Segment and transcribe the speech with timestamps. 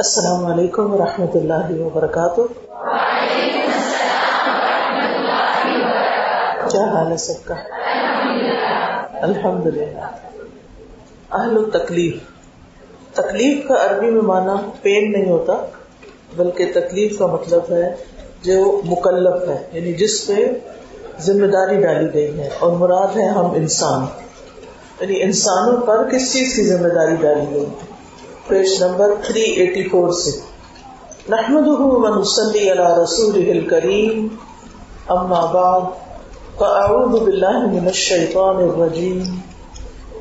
[0.00, 2.40] السلام علیکم ورحمۃ اللہ وبرکاتہ۔
[6.70, 7.54] کیا حال ہے سب کا؟
[9.22, 10.00] الحمد للہ
[11.30, 12.16] اہل و تکلیف۔
[13.14, 15.54] تکلیف کا عربی میں مانا پین نہیں ہوتا،
[16.36, 17.94] بلکہ تکلیف کا مطلب ہے
[18.42, 20.46] جو مکلف ہے یعنی جس پہ
[21.20, 24.04] ذمہ داری ڈالی گئی ہے۔ اور مراد ہے ہم انسان۔
[25.00, 27.66] یعنی انسانوں پر کس چیز کی ذمہ داری ڈالی گئی؟
[28.50, 30.30] پیج نمبر 384 سے۔
[31.28, 34.28] نحمده ونصلي على رسوله الكريم
[35.16, 35.84] اما بعد،
[36.58, 39.20] فاعوذ بالله من الشيطان الرجيم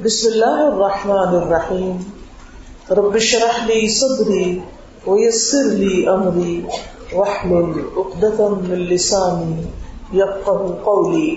[0.03, 1.95] بسم الله الرحمن الرحيم
[2.99, 4.45] رب اشرح لي صدري
[5.07, 6.55] ويسر لي امري
[7.13, 9.57] واحلل عقدة من لساني
[10.13, 11.29] يفقهوا قولي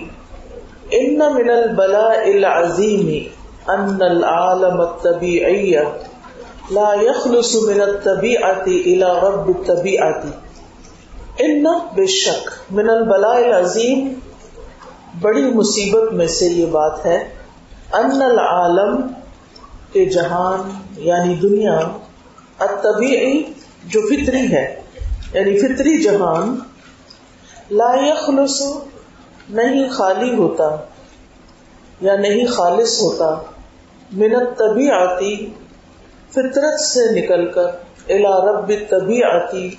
[1.01, 3.09] ان من البلاء العظيم
[3.69, 5.83] ان العالم الطبيعي
[6.71, 10.23] لا يخلص من الطبيعه الى رب الطبيعه
[11.37, 14.07] ان بے شک من البلاء العظیم
[15.21, 17.17] بڑی مصیبت میں سے یہ بات ہے.
[17.99, 19.01] ان العالم
[19.93, 20.69] کے جہان
[21.07, 21.77] یعنی دنیا
[22.67, 23.43] الطبیعی
[23.93, 24.65] جو فطری ہے
[25.33, 26.55] یعنی فطری جہان
[27.71, 28.61] لا يخلص،
[29.49, 30.69] نہیں خالی ہوتا
[32.01, 33.35] یا نہیں خالص ہوتا.
[34.11, 35.35] من الطبیعتی
[36.33, 37.65] فطرت سے نکل کر
[38.09, 39.69] الا رب طبی آتی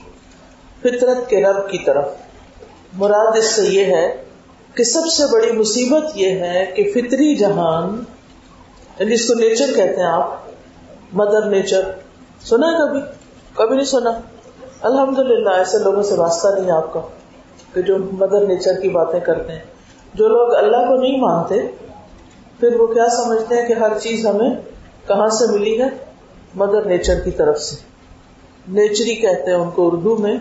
[0.81, 2.05] فطرت کے رب کی طرف۔
[2.93, 4.25] مراد اس سے یہ ہے
[4.75, 8.05] کہ سب سے بڑی مصیبت یہ ہے کہ فطری جہان
[8.99, 10.31] یعنی اس کو نیچر کہتے ہیں آپ
[11.13, 11.81] مدر نیچر
[12.41, 13.01] سنا ہے کبھی؟
[13.55, 14.11] کبھی نہیں سنا؟
[14.83, 17.01] الحمد للہ ایسے لوگوں سے واسطہ نہیں آپ کا
[17.75, 19.65] کہ جو مدر نیچر کی باتیں کرتے ہیں۔
[20.15, 21.55] جو لوگ اللہ کو نہیں مانتے،
[22.61, 24.51] پھر وہ کیا سمجھتے ہیں کہ ہر چیز ہمیں
[25.09, 26.04] کہاں سے ملی ہے؟
[26.55, 27.77] مدر نیچر کی طرف سے۔
[28.69, 30.37] نیچری کہتے ہیں ان کو اردو میں۔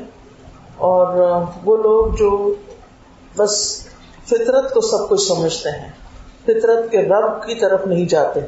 [0.78, 1.08] اور
[1.66, 2.54] وہ لوگ جو
[3.38, 3.86] بس
[4.26, 5.92] فطرت کو سب کچھ سمجھتے ہیں۔
[6.44, 8.40] فطرت کے رب کی طرف نہیں جاتے۔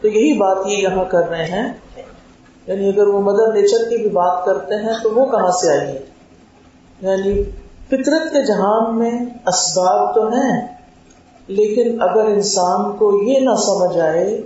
[0.00, 1.72] تو یہی بات یہ یہاں کر رہے ہیں۔
[2.66, 5.88] یعنی اگر وہ مدر نیچر کی بھی بات کرتے ہیں تو وہ کہاں سے آئی
[5.88, 6.00] ہے
[7.00, 7.42] یعنی
[7.86, 10.66] فطرت کے جہان میں اسباب تو ہیں،
[11.46, 14.40] لیکن اگر انسان کو یہ نہ سمجھ آئے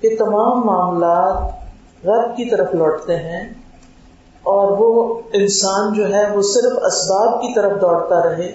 [0.00, 1.61] کہ تمام معاملات
[2.06, 3.54] رب کی طرف لوٹتے ہیں
[4.42, 8.46] اور وہ انسان جو ہے وہ صرف اسباب کی طرف دوڑتا رہے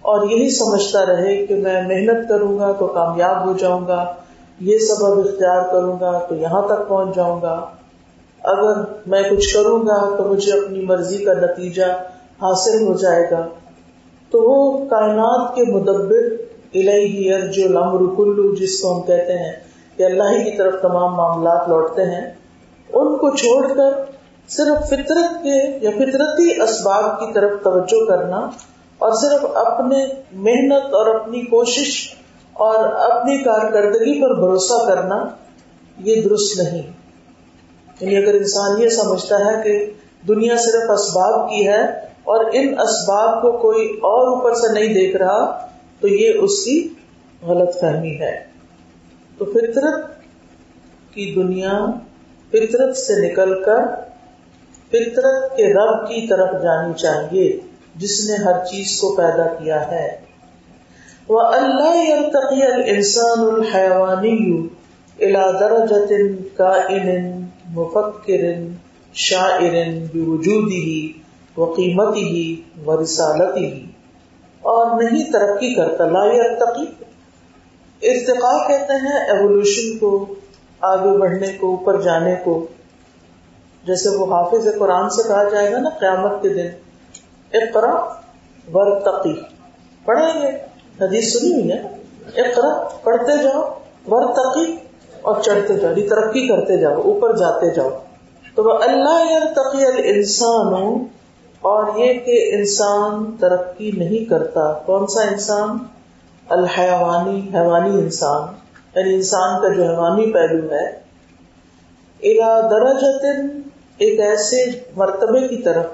[0.00, 4.12] اور یہی سمجھتا رہے کہ میں محنت کروں گا تو کامیاب ہو جاؤں گا،
[4.60, 7.66] یہ سبب اختیار کروں گا تو یہاں تک پہنچ جاؤں گا۔
[8.42, 8.74] اگر
[9.06, 11.84] میں کچھ کروں گا تو مجھے اپنی مرضی کا نتیجہ
[12.42, 13.46] حاصل ہو جائے گا۔
[14.30, 16.24] تو وہ کائنات کے مدبر
[16.74, 19.52] الہی جو لمر کلو، جس کو ہم کہتے ہیں
[19.96, 22.37] کہ اللہ ہی کی طرف تمام معاملات لوٹتے ہیں۔
[22.92, 24.04] ان کو چھوڑ کر
[24.48, 28.36] صرف فطرت کے یا فطرتی اسباب کی طرف توجہ کرنا
[28.98, 32.14] اور صرف اپنے محنت اور اپنی کوشش
[32.52, 35.24] اور اپنی کارکردگی پر بھروسہ کرنا
[35.98, 36.82] یہ درست نہیں۔
[38.00, 39.90] یعنی اگر انسان یہ سمجھتا ہے کہ
[40.28, 41.84] دنیا صرف اسباب کی ہے
[42.24, 45.66] اور ان اسباب کو کوئی اور اوپر سے نہیں دیکھ رہا،
[46.00, 46.88] تو یہ اس کی
[47.42, 48.44] غلط فہمی ہے۔
[49.38, 50.06] تو فطرت
[51.14, 51.86] کی دنیا
[52.50, 53.82] فطرت سے نکل کر
[54.88, 57.60] فطرت کے رب کی طرف جانی چاہیے،
[57.96, 60.18] جس نے ہر چیز کو پیدا کیا ہے۔
[61.28, 62.12] وہ اللہ
[62.86, 64.68] انسان الحیوانی
[65.60, 66.12] درجت
[66.56, 68.44] کا ان مفکر
[69.14, 69.74] شاعر
[70.12, 71.12] بوجودی ہی
[71.56, 73.86] و قیمتی ہی و رسالتی ہی
[74.60, 76.84] اور نہیں ترقی کرتا، لا یرتقی
[78.02, 80.34] ارتقا کہتے ہیں ایوولوشن کو۔
[80.80, 82.66] آگے بڑھنے کو، اوپر جانے کو۔
[83.86, 86.66] جیسے وہ حافظ قرآن سے کہا جائے گا نا، قیامت کے دن۔
[87.52, 87.94] اقرا
[88.74, 89.32] ورتقی
[90.04, 90.48] پڑھیں گے۔
[91.00, 91.82] حدیث سنی ہوئی ہے۔
[92.40, 93.62] اقرا پڑھتے جاؤ
[94.08, 94.76] ورتقی
[95.22, 97.90] اور چڑھتے جاؤ۔ یعنی ترقی کرتے جاؤ، اوپر جاتے جاؤ۔
[98.54, 100.74] تو وہ اللہ تقی انسان
[101.60, 105.78] اور یہ کہ انسان ترقی نہیں کرتا۔ کون سا انسان؟
[106.48, 110.86] الحیوانی، حیوانی انسان۔ یعنی انسان کا جو حیوانی پہلو ہے،
[112.22, 113.24] الا درجت
[113.98, 114.64] ایک ایسے
[114.96, 115.86] مرتبے کی طرف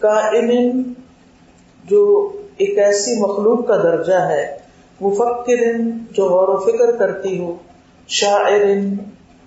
[0.00, 0.82] کا ان
[1.84, 2.02] جو
[2.56, 4.44] ایک ایسی مخلوق کا درجہ ہے
[5.00, 5.62] مفکر
[6.12, 7.56] جو غور و فکر کرتی ہو
[8.08, 8.64] شاعر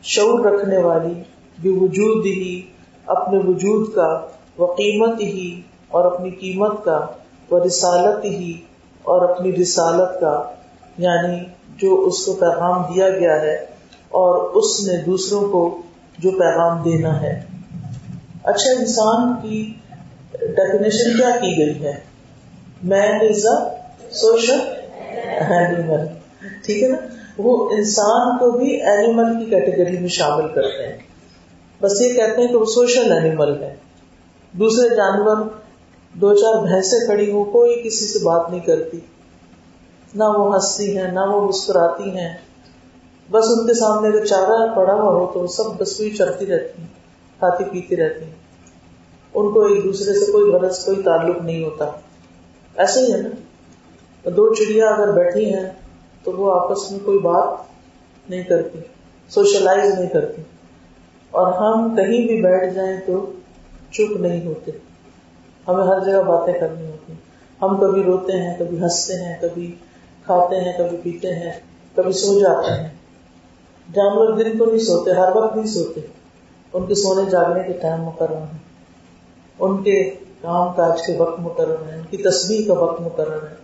[0.04, 1.14] شعور رکھنے والی
[1.62, 2.62] بھی وجود ہی
[3.06, 4.10] اپنے وجود کا
[4.58, 7.00] وہ قیمت ہی اور اپنی قیمت کا
[7.50, 8.52] وہ رسالت ہی
[9.06, 10.36] اور اپنی رسالت کا
[10.98, 11.44] یعنی
[11.82, 13.56] جو اس کو پیغام دیا گیا ہے
[14.10, 15.82] اور اس نے دوسروں کو
[16.18, 17.44] جو پیغام دینا ہے۔
[18.44, 19.74] اچھا انسان کی
[20.32, 21.94] ڈیفینیشن کیا کی گئی ہے؟
[22.84, 23.76] مین از اے
[24.12, 24.60] سوشل
[25.50, 26.08] اینیمل
[26.66, 26.98] ٹھیک ہے نا؟
[27.38, 30.98] وہ انسان کو بھی اینیمل کی کیٹیگری میں شامل کرتے ہیں۔
[31.82, 33.76] بس یہ کہتے ہیں کہ وہ سوشل اینیمل ہے۔
[34.52, 35.36] دوسرے جانور،
[36.14, 39.00] دو چار بھینسیں کھڑی ہو کوئی کسی سے بات نہیں کرتی۔
[40.16, 42.38] نہ وہ ہنستی ہیں، نہ وہ مسکراتی ہیں۔
[43.32, 46.82] بس ان کے سامنے اگر چارہ پڑا ہوا ہو تو سب بس وہی چڑھتی رہتی
[46.82, 46.88] ہیں،
[47.40, 48.36] کھاتی پیتی رہتی ہیں۔
[49.34, 51.86] ان کو ایک دوسرے سے کوئی غرض، کوئی تعلق نہیں ہوتا۔
[52.78, 53.30] ایسا ہی ہے نا۔
[54.30, 55.70] دو چڑیا اگر بیٹھی ہیں
[56.24, 57.58] تو وہ آپس میں کوئی بات
[58.30, 58.80] نہیں کرتی،
[59.30, 60.42] سوشلائز نہیں کرتی۔
[61.32, 63.32] اور ہم کہیں بھی بیٹھ جائیں تو
[63.92, 64.72] چپ نہیں ہوتے۔
[65.68, 67.14] ہمیں ہر جگہ باتیں کرنی ہوتی۔
[67.62, 69.76] ہم کبھی روتے ہیں، کبھی ہنستے ہیں، کبھی
[70.26, 71.52] کھاتے ہیں، کبھی پیتے ہیں،
[71.96, 72.90] کبھی سو جاتے ہیں۔
[73.94, 76.02] جانور دن کو نہیں سوتے، ہر وقت نہیں سوتے۔
[76.74, 78.58] ان کے سونے جاگنے کے ٹائم مقرر ہے
[79.60, 80.04] ان کے
[80.42, 83.56] کام کاج کے وقت مقرر ہے ان کی تصویر کا وقت مقرر ہے۔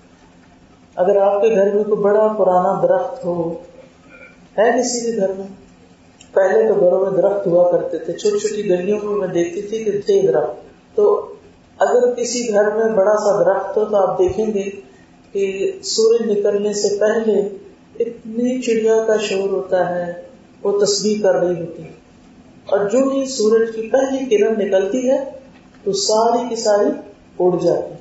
[0.95, 3.53] اگر آپ کے گھر میں کوئی بڑا پرانا درخت ہو،
[4.57, 5.47] ہے کسی کے گھر میں؟
[6.33, 9.83] پہلے تو گھروں میں درخت ہوا کرتے تھے، چھوٹی چھوٹی گلیوں میں میں دیکھتی تھی
[9.83, 10.53] کہ تھے درخت۔
[10.95, 11.33] تو
[11.79, 14.86] اگر کسی گھر میں بڑا سا درخت ہو تو آپ دیکھیں گے
[15.37, 17.49] کہ سورج نکلنے سے پہلے
[17.99, 20.13] اتنی چڑیا کا شور ہوتا ہے،
[20.63, 21.91] وہ تصویر کر رہی ہوتی ہے۔
[22.65, 25.17] اور جو ہی سورج کی پہلی کرن نکلتی ہے،
[25.83, 26.89] تو ساری کی ساری
[27.39, 27.93] اڑ جاتی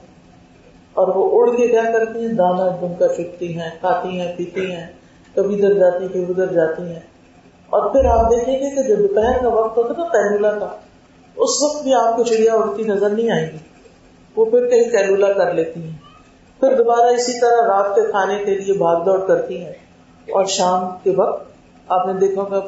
[0.94, 4.72] اور وہ اڑ کے کیا کرتی ہیں؟ دانا دم کا چکتی ہیں، کھاتی ہیں، پیتی
[4.72, 4.86] ہیں،
[5.34, 7.00] کبھی ادھر جاتی کبھی ادھر جاتی ہیں۔
[7.66, 10.76] اور پھر آپ دیکھیں گے کہ جو دوپہر کا وقت ہوتا نا پہلولا کا،
[11.36, 13.58] اس وقت بھی آپ کو چڑیا اڑتی نظر نہیں آئے گی۔
[14.36, 16.05] وہ پھر کہیں کیلولا کر لیتی ہیں۔
[16.60, 19.72] پھر دوبارہ اسی طرح رات کے کھانے کے لیے بھاگ دوڑ کرتی ہیں۔
[20.30, 21.46] اور شام کے وقت
[21.88, 22.58] آپ نے دیکھا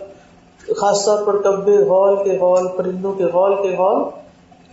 [0.67, 4.03] کہ خاص طور پر کبے ہال کے ہال، پرندوں کے ہال کے ہال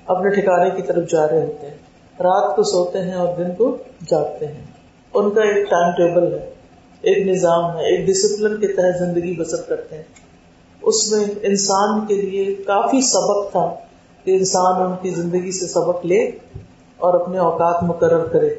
[0.08, 1.78] اپنے ٹھکانے کی طرف جا رہے ہوتے ہیں۔
[2.20, 3.78] رات کو سوتے ہیں اور دن کو
[4.08, 4.62] جاگتے ہیں۔
[5.14, 6.50] ان کا ایک ٹائم ٹیبل ہے،
[7.02, 10.04] ایک نظام ہے، ایک ڈسپلن کے تحت زندگی بسر کرتے ہیں۔
[10.82, 13.76] اس میں انسان کے لیے کافی سبق تھا
[14.24, 16.26] کہ انسان ان کی زندگی سے سبق لے
[16.98, 18.56] اور اپنے اوقات مقرر کرے۔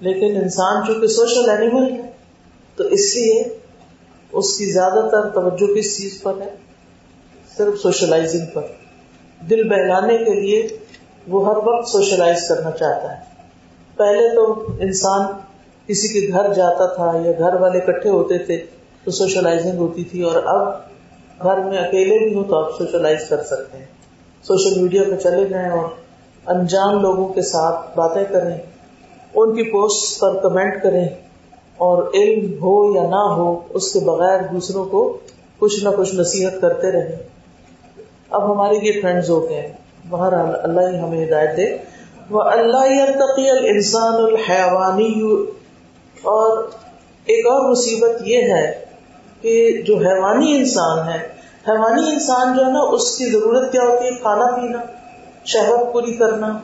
[0.00, 2.10] لیکن انسان چونکہ سوشل اینیمل ہے،
[2.78, 3.42] تو اس لیے
[4.32, 6.50] اس کی زیادہ تر توجہ کس چیز پر ہے؟
[7.56, 8.62] صرف سوشلائزنگ پر۔
[9.40, 10.66] دل بہلانے کے لیے
[11.28, 13.22] وہ ہر وقت سوشلائز کرنا چاہتا ہے۔
[13.96, 14.44] پہلے تو
[14.80, 15.26] انسان
[15.86, 18.56] کسی کے گھر جاتا تھا یا گھر والے اکٹھے ہوتے تھے
[19.04, 23.42] تو سوشلائزنگ ہوتی تھی، اور اب گھر میں اکیلے بھی ہو تو آپ سوشلائز کر
[23.42, 23.84] سکتے ہیں۔
[24.44, 25.88] سوشل میڈیا پہ چلے جائیں اور
[26.46, 28.58] انجان لوگوں کے ساتھ باتیں کریں۔
[29.34, 31.08] ان کی پوسٹ پر کمنٹ کریں
[31.76, 35.18] اور علم ہو یا نہ ہو، اس کے بغیر دوسروں کو
[35.58, 37.16] کچھ نہ کچھ نصیحت کرتے رہے
[38.30, 39.72] اب ہمارے یہ فرینڈز ہو گئے
[40.08, 41.76] باہر اللہ ہی ہمیں ہدایت دے۔
[42.30, 43.10] وہ اللہ
[43.64, 45.22] انسان الحیوانی
[46.22, 46.68] اور
[47.24, 48.84] ایک اور مصیبت یہ ہے
[49.40, 51.28] کہ جو حیوانی انسان ہے،
[51.68, 54.78] حیوانی انسان جو ہے نا، اس کی ضرورت کیا ہوتی ہے؟ کھانا پینا،
[55.44, 56.58] شہوت پوری کرنا،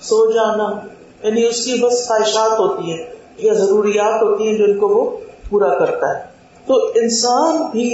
[0.00, 0.86] سو جانا۔
[1.22, 3.04] یعنی اس کی بس خواہشات ہوتی ہیں،
[3.38, 5.16] یا ضروریات ہوتی ہیں جن کو وہ
[5.50, 6.22] پورا کرتا ہے۔
[6.66, 7.90] تو انسان بھی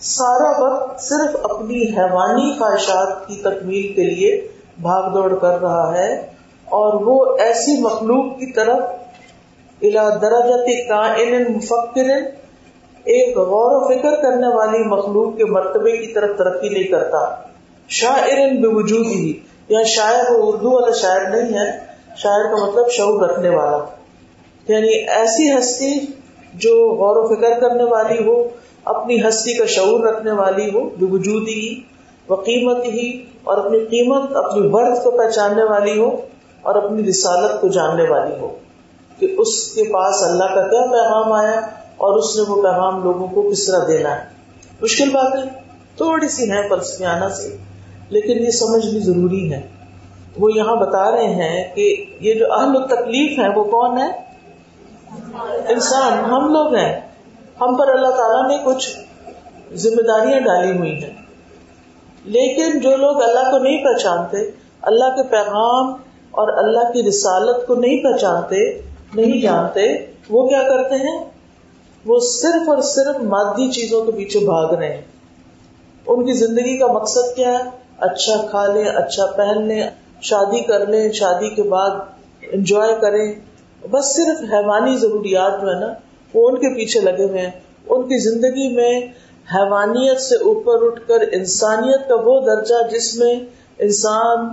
[0.00, 4.48] سارا وقت صرف اپنی حیوانی خواہشات کی تکمیل کے لیے
[4.82, 6.12] بھاگ دوڑ کر رہا ہے
[6.64, 8.80] اور وہ ایسی مخلوق کی طرف
[9.82, 12.10] الا درجت کائن مفکر،
[13.04, 17.18] ایک غور و فکر کرنے والی مخلوق کے مرتبے کی طرف ترقی نہیں کرتا۔
[17.88, 19.32] شاعر بے وجود ہی،
[19.68, 21.85] یا شاعر وہ اردو والا شاعر نہیں ہے
[22.16, 23.78] شاعر کا مطلب شعور رکھنے والا۔
[24.68, 26.06] یعنی ایسی ہستی
[26.54, 28.48] جو غور و فکر کرنے والی ہو،
[28.84, 31.80] اپنی ہستی کا شعور رکھنے والی ہو، جو وجود ہی،
[32.28, 36.16] وہ قیمت ہی، اور اپنی قیمت، اپنی ورد کو پہچاننے والی ہو،
[36.62, 38.54] اور اپنی رسالت کو جاننے والی ہو۔
[39.18, 41.60] کہ اس کے پاس اللہ کا کیا پیغام آیا،
[41.96, 44.24] اور اس نے وہ پیغام لوگوں کو کس طرح دینا ہے۔
[44.80, 45.50] مشکل بات ہے،
[45.96, 47.56] تھوڑی سی ہے پرسیانہ سے،
[48.08, 49.75] لیکن یہ سمجھنی ضروری ہے۔
[50.38, 54.26] وہ یہاں بتا رہے ہیں کہ یہ جو اہم تکلیف ہے وہ کون ہے
[55.68, 57.00] انسان، ہم لوگ ہیں۔
[57.60, 58.98] ہم پر اللہ تعالیٰ نے کچھ
[59.74, 61.10] ذمہ داریاں ڈالی ہوئی ہیں۔
[62.24, 64.50] لیکن جو لوگ اللہ کو نہیں پہچانتے،
[64.82, 65.92] اللہ کے پیغام
[66.30, 68.82] اور اللہ کی رسالت کو نہیں پہچانتے،
[69.14, 71.24] نہیں جانتے، وہ کیا کرتے ہیں؟
[72.06, 75.02] وہ صرف اور صرف مادی چیزوں کے پیچھے بھاگ رہے ہیں۔
[76.06, 79.82] ان کی زندگی کا مقصد کیا ہے؟ اچھا کھا لیں اچھا پہن لیں
[80.22, 81.90] شادی کر لیں، شادی کے بعد
[82.52, 83.32] انجوائے کریں۔
[83.90, 85.92] بس صرف حیوانی ضروریات جو ہے نا،
[86.34, 87.50] وہ ان کے پیچھے لگے ہوئے ہیں۔
[87.88, 89.00] ان کی زندگی میں
[89.54, 93.34] حیوانیت سے اوپر اٹھ کر انسانیت کا وہ درجہ جس میں
[93.78, 94.46] انسان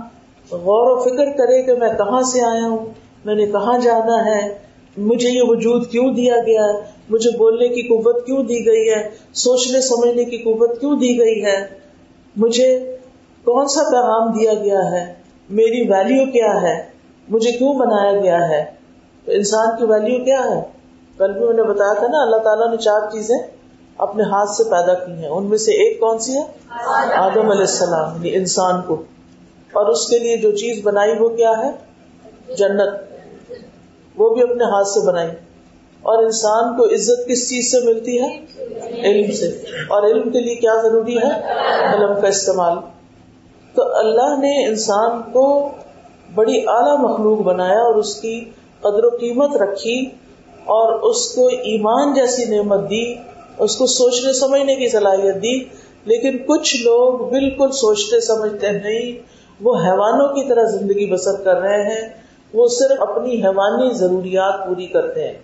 [0.50, 2.86] غور و فکر کرے کہ میں کہاں سے آیا ہوں،
[3.24, 4.58] میں نے کہاں جانا ہے،
[4.96, 9.08] مجھے یہ وجود کیوں دیا گیا ہے؟ مجھے بولنے کی قوت کیوں دی گئی ہے؟
[9.34, 11.66] سوچنے، سمجھنے کی قوت کیوں دی گئی ہے؟
[12.36, 12.96] مجھے
[13.44, 16.82] کون سا پیغام دیا گیا ہے؟ میری ویلیو کیا ہے؟
[17.28, 18.64] مجھے کیوں بنایا گیا ہے؟
[19.24, 20.62] تو انسان کی ویلیو کیا ہے؟
[21.18, 23.36] کل بھی میں نے بتایا تھا نا، اللہ تعالیٰ نے چار چیزیں
[23.98, 26.42] اپنے ہاتھ سے پیدا کی ہیں۔ ان میں سے ایک کون سی ہے؟
[27.14, 28.94] آدم علیہ السلام یعنی انسان کو۔
[29.72, 31.70] اور اس کے لیے جو چیز بنائی وہ کیا ہے؟
[32.54, 32.94] جنت۔
[34.16, 35.28] وہ بھی اپنے ہاتھ سے بنائی۔
[36.02, 38.38] اور انسان کو عزت کس چیز سے ملتی ہے؟
[39.00, 39.46] علم سے۔
[39.88, 41.52] اور علم کے لیے کیا ضروری ہے؟
[41.96, 42.78] علم کا استعمال۔
[43.74, 45.70] تو اللہ نے انسان کو
[46.34, 48.40] بڑی اعلی مخلوق بنایا اور اس کی
[48.80, 50.06] قدر و قیمت رکھی
[50.64, 53.14] اور اس کو ایمان جیسی نعمت دی،
[53.58, 59.12] اس کو سوچنے سمجھنے کی صلاحیت دی۔ لیکن کچھ لوگ بالکل سوچتے سمجھتے نہیں،
[59.60, 62.08] وہ حیوانوں کی طرح زندگی بسر کر رہے ہیں،
[62.54, 65.38] وہ صرف اپنی حیوانی ضروریات پوری کرتے ہیں۔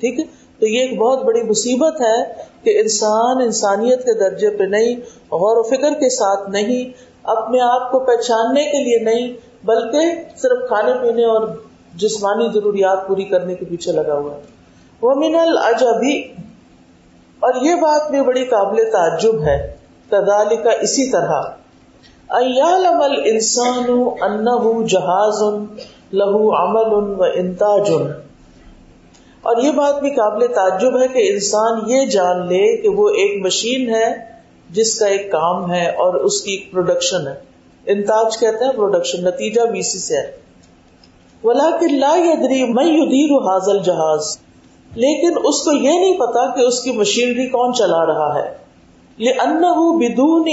[0.00, 0.24] ٹھیک ہے؟
[0.58, 4.96] تو یہ ایک بہت بڑی مصیبت ہے کہ انسان انسانیت کے درجے پہ نہیں،
[5.30, 9.32] غور و فکر کے ساتھ نہیں اپنے آپ کو پہچاننے کے لیے نہیں،
[9.66, 10.00] بلکہ
[10.36, 11.48] صرف کھانے پینے اور
[11.94, 14.40] جسمانی ضروریات پوری کرنے کے پیچھے لگا ہوا ہے۔
[15.00, 16.20] وہ من الجبی
[17.40, 19.74] اور یہ بات بھی بڑی قابل تعجب ہے۔
[20.08, 21.42] تدالی کا اسی طرح۔
[22.30, 23.90] ایالم الانسان
[24.20, 25.42] انه جہاز
[26.12, 27.90] لہو عمل و انتاج
[29.42, 33.46] اور یہ بات بھی قابل تعجب ہے کہ انسان یہ جان لے کہ وہ ایک
[33.46, 34.33] مشین ہے
[34.74, 37.34] جس کا ایک کام ہے اور اس کی ایک پروڈکشن ہے۔
[37.86, 40.32] انتاج کہتے ہیں پروڈکشن نتیجہ بھی اسی سے ہے۔
[41.44, 44.38] ولیکن لا یدری من یدیر حاضل جہاز
[44.94, 48.54] لیکن اس کو یہ نہیں پتا کہ اس کی مشینری کون چلا رہا ہے۔
[49.18, 50.44] لأنه بدون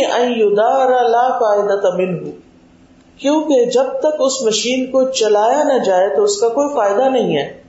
[1.12, 1.90] لا فائدہ
[3.18, 7.38] کیونکہ جب تک اس مشین کو چلایا نہ جائے تو اس کا کوئی فائدہ نہیں
[7.38, 7.62] ہے۔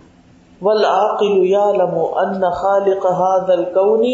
[0.62, 4.06] والعاقل يعلم ان خالق هذا الكون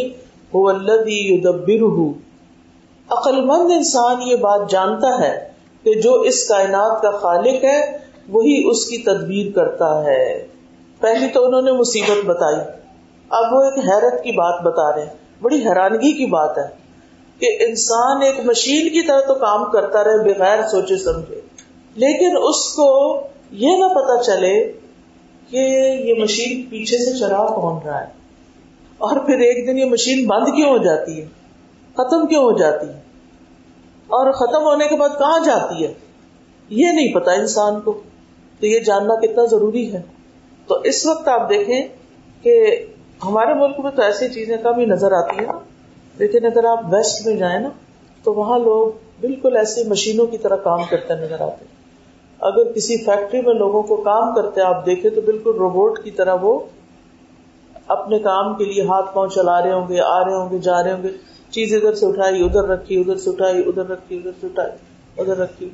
[0.56, 2.12] هو الذي يدبره۔
[3.10, 5.48] عقل مند انسان یہ بات جانتا ہے
[5.82, 7.98] کہ جو اس کائنات کا خالق ہے،
[8.28, 10.46] وہی اس کی تدبیر کرتا ہے۔
[11.00, 12.60] پہلی تو انہوں نے مصیبت بتائی۔
[13.30, 16.68] اب وہ ایک حیرت کی بات بتا رہے ہیں۔ بڑی حیرانگی کی بات ہے
[17.38, 21.40] کہ انسان ایک مشین کی طرح تو کام کرتا رہے، بغیر سوچے سمجھے۔
[21.94, 24.72] لیکن اس کو یہ نہ پتا چلے
[25.50, 25.56] کہ
[26.04, 28.06] یہ مشین پیچھے سے چلا کون رہا ہے۔
[28.98, 31.37] اور پھر ایک دن یہ مشین بند کیوں ہو جاتی ہے؟
[31.98, 33.00] ختم کیوں ہو جاتی ہے؟
[34.06, 35.94] اور ختم ہونے کے بعد کہاں جاتی ہے؟
[36.68, 38.00] یہ نہیں پتا انسان کو
[38.60, 40.02] تو یہ جاننا کتنا ضروری ہے۔
[40.66, 41.88] تو اس وقت آپ دیکھیں
[42.42, 42.86] کہ
[43.24, 45.52] ہمارے ملک میں تو ایسی چیزیں کم ہی نظر آتی ہیں۔
[46.18, 47.68] لیکن اگر آپ ویسٹ میں جائیں نا،
[48.22, 48.88] تو وہاں لوگ
[49.20, 51.64] بالکل ایسے مشینوں کی طرح کام کرتے نظر آتے
[52.40, 56.34] اگر کسی فیکٹری میں لوگوں کو کام کرتے آپ دیکھیں تو بالکل روبوٹ کی طرح
[56.42, 56.58] وہ
[57.88, 60.82] اپنے کام کے لیے ہاتھ پاؤں چلا رہے ہوں گے، آ رہے ہوں گے، جا
[60.82, 61.08] رہے ہوں گے۔
[61.50, 64.70] چیز ادھر سے اٹھائی، ادھر رکھی، ادھر سے اٹھائی، ادھر رکھی، ادھر سے اٹھائی،
[65.18, 65.68] ادھر رکھی۔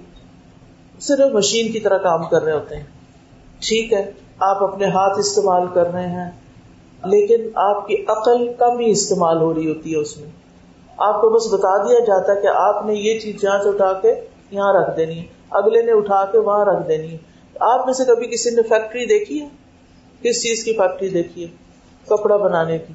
[1.00, 2.85] صرف مشین کی طرح کام کر رہے ہوتے ہیں۔
[3.61, 6.31] ٹھیک ہے، آپ اپنے ہاتھ استعمال کر رہے ہیں،
[7.04, 10.31] لیکن آپ کی عقل کم ہی استعمال ہو رہی ہوتی ہے اس میں۔
[10.97, 13.93] آپ کو بس بتا دیا جاتا ہے کہ آپ نے یہ چیز جہاں سے اٹھا
[13.93, 14.14] کے
[14.50, 17.16] یہاں رکھ دینی ہے اگلے نے اٹھا کے وہاں رکھ دینی۔ ہے
[17.61, 19.49] آپ میں سے کبھی کسی نے فیکٹری دیکھی ہے؟
[20.23, 21.49] کس چیز کی فیکٹری دیکھی ہے؟
[22.07, 22.93] کپڑا بنانے کی۔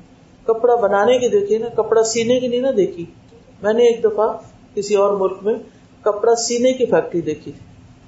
[0.53, 3.05] کپڑا بنانے کی دیکھی نا، کپڑا سینے کی نہیں نا دیکھی۔
[3.61, 4.27] میں نے ایک دفعہ
[4.75, 5.55] کسی اور ملک میں
[6.01, 7.51] کپڑا سینے کی فیکٹری دیکھی۔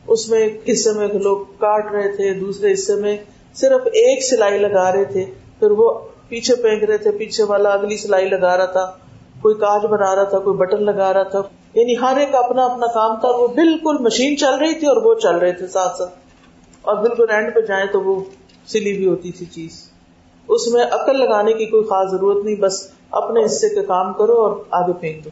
[0.08, 3.18] اس میں ایک حصے میں لوگ کاٹ رہے تھے، دوسرے حصے میں
[3.54, 5.26] صرف ایک سلائی لگا رہے تھے۔
[5.60, 8.92] پھر وہ پیچھے پھینک رہے تھے، پیچھے والا اگلی سلائی لگا رہا تھا۔
[9.42, 11.42] کوئی کاج بنا رہا تھا، کوئی بٹن لگا رہا تھا۔
[11.74, 15.14] یعنی ہر ایک اپنا اپنا کام تھا، وہ بالکل مشین چل رہی تھی اور وہ
[15.14, 16.14] چل رہے تھے ساتھ ساتھ۔
[16.82, 18.24] اور بالکل اینڈ پہ جائیں تو وہ
[18.68, 19.91] سلی بھی ہوتی تھی چیز۔
[20.52, 24.34] اس میں عقل لگانے کی کوئی خاص ضرورت نہیں، بس اپنے حصے کا کام کرو
[24.34, 25.30] اور آگے پھینک دو۔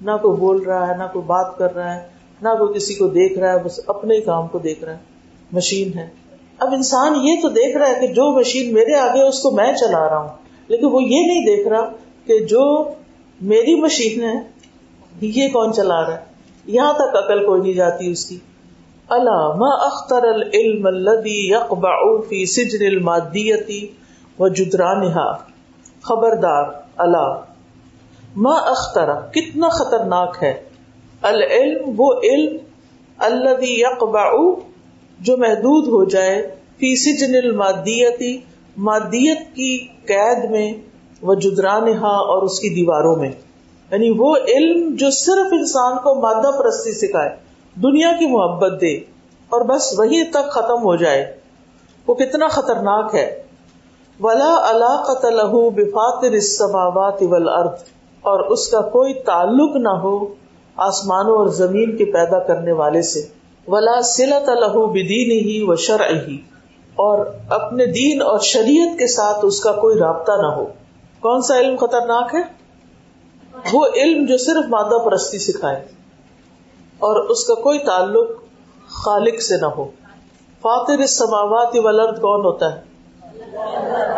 [0.00, 2.06] نہ کوئی بول رہا ہے، نہ کوئی بات کر رہا ہے،
[2.42, 4.98] نہ کوئی کسی کو دیکھ رہا ہے، بس اپنے ہی کام کو دیکھ رہا ہے۔
[5.52, 6.08] مشین ہے۔
[6.58, 9.72] اب انسان یہ تو دیکھ رہا ہے کہ جو مشین میرے آگے اس کو میں
[9.72, 10.28] چلا رہا ہوں۔
[10.68, 11.92] لیکن وہ یہ نہیں دیکھ رہا
[12.26, 12.84] کہ جو
[13.40, 14.34] میری مشین ہے،
[15.20, 16.24] یہ کون چلا رہا ہے۔
[16.66, 18.38] یہاں تک عقل کوئی نہیں جاتی اس کی۔
[19.08, 23.86] اللہ ما اختر العلم الذي يقبع في سجن المادیتی
[24.38, 25.32] و جدرانها
[26.02, 27.40] خبردار اللہ
[28.36, 30.64] ما اختر، کتنا خطرناک ہے۔
[31.22, 32.56] العلم، وہ علم
[33.18, 34.32] الذي يقبع
[35.20, 38.40] جو محدود ہو جائے، فی سجن المادیتی،
[38.76, 40.72] مادیت کی قید میں
[41.22, 43.30] وہ جدران اور اس کی دیواروں میں۔
[43.90, 47.30] یعنی وہ علم جو صرف انسان کو مادہ پرستی سکھائے،
[47.74, 48.94] دنیا کی محبت دے،
[49.48, 51.36] اور بس وہی تک ختم ہو جائے۔
[52.06, 53.42] وہ کتنا خطرناک ہے۔
[54.22, 57.82] ولا علاقت لہو بفاتر السماوات والارض،
[58.24, 60.16] اور اس کا کوئی تعلق نہ ہو
[60.76, 63.20] آسمانوں اور زمین کے پیدا کرنے والے سے۔
[63.66, 65.74] ولا سلت لہو بدین ہی و
[66.98, 70.64] اور اپنے دین اور شریعت کے ساتھ اس کا کوئی رابطہ نہ ہو۔
[71.22, 72.42] کون سا علم خطرناک ہے؟
[73.72, 75.82] وہ علم جو صرف مادہ پرستی سکھائے،
[77.00, 78.30] اور اس کا کوئی تعلق
[78.96, 79.84] خالق سے نہ ہو۔
[80.62, 82.80] فاطر السماوات والارض کون ہوتا ہے؟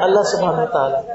[0.02, 1.12] اللہ سبحانہ تعالی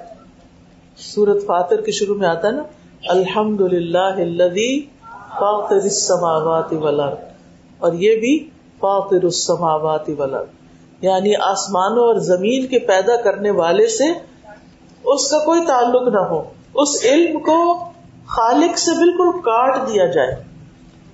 [0.97, 2.63] سورت فاتر کے شروع میں آتا ہے نا
[3.07, 4.85] الحمد للہ
[5.29, 7.17] فاطر السماوات والارض۔
[7.79, 10.47] اور یہ بھی فاطر السماوات والارض۔
[11.01, 14.03] یعنی آسمانوں اور زمین کے پیدا کرنے والے سے
[15.03, 16.43] اس کا کوئی تعلق نہ ہو۔
[16.73, 17.79] اس علم کو
[18.27, 20.35] خالق سے بالکل کاٹ دیا جائے۔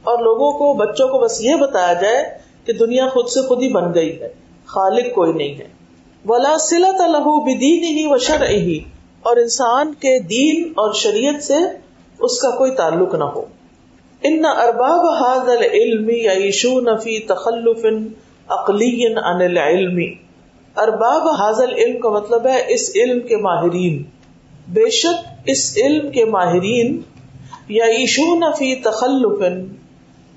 [0.04, 3.74] اور لوگوں کو، بچوں کو بس یہ بتایا جائے کہ دنیا خود سے خود ہی
[3.74, 4.34] بن گئی ہے۔
[4.66, 5.75] خالق کوئی نہیں ہے۔
[6.26, 8.80] ولا سلط الح بدین ہی و شر ہی
[9.22, 11.54] اور انسان کے دین اور شریعت سے
[12.20, 13.46] اس کا کوئی تعلق نہ ہو۔
[14.24, 16.34] ان ارباب حاضل علم یا
[16.82, 17.86] نفی تخلف
[18.48, 20.00] عقلی ان العلم۔
[20.78, 24.04] ارباب حاضل علم کا مطلب ہے اس علم کے ماہرین۔
[24.68, 27.02] بے شک اس علم کے ماہرین
[27.70, 29.70] یا ایشون فی تخلف۔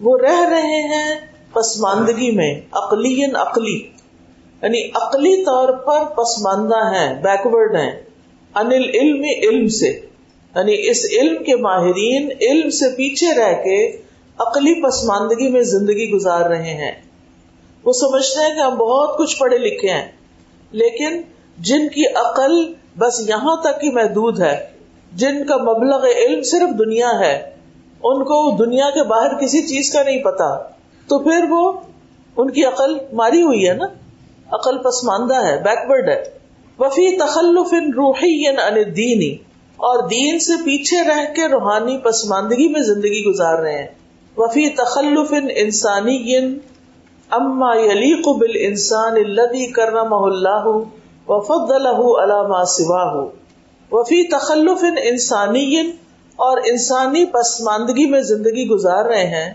[0.00, 1.14] وہ رہ رہے ہیں
[1.52, 3.97] پسماندگی میں عقلی عقلی۔
[4.62, 8.00] یعنی عقلی طور پر پسماندہ ہیں بیکورڈ ہیں۔
[8.54, 9.88] انل علم علم سے۔
[10.56, 13.96] یعنی اس علم کے ماہرین علم سے پیچھے رہ کے
[14.38, 16.92] عقلی پسماندگی میں زندگی گزار رہے ہیں۔
[17.84, 20.12] وہ سمجھتے ہیں کہ ہم بہت کچھ پڑھے لکھے ہیں،
[20.70, 21.22] لیکن
[21.58, 24.68] جن کی عقل بس یہاں تک ہی محدود ہے،
[25.12, 27.50] جن کا مبلغ علم صرف دنیا ہے،
[28.02, 30.62] ان کو دنیا کے باہر کسی چیز کا نہیں پتا۔
[31.08, 31.72] تو پھر وہ
[32.36, 33.86] ان کی عقل ماری ہوئی ہے نا؟
[34.52, 36.22] عقل پسماندہ ہے بیکورڈ ہے۔
[36.78, 38.56] وفی تخلف ان روحی ان
[38.96, 39.34] دینی
[39.76, 43.86] اور دین سے پیچھے رہ کے روحانی پسماندگی میں زندگی گزار رہے ہیں۔
[44.36, 46.36] وفی تخلف انسانی
[47.30, 50.66] اما یلیق بال انسان الدی کرنا اللہ
[51.28, 53.14] وفد الح علامہ سواہ
[53.92, 55.80] وفی تخلف انسانی
[56.36, 59.54] اور انسانی پسماندگی میں زندگی گزار رہے ہیں۔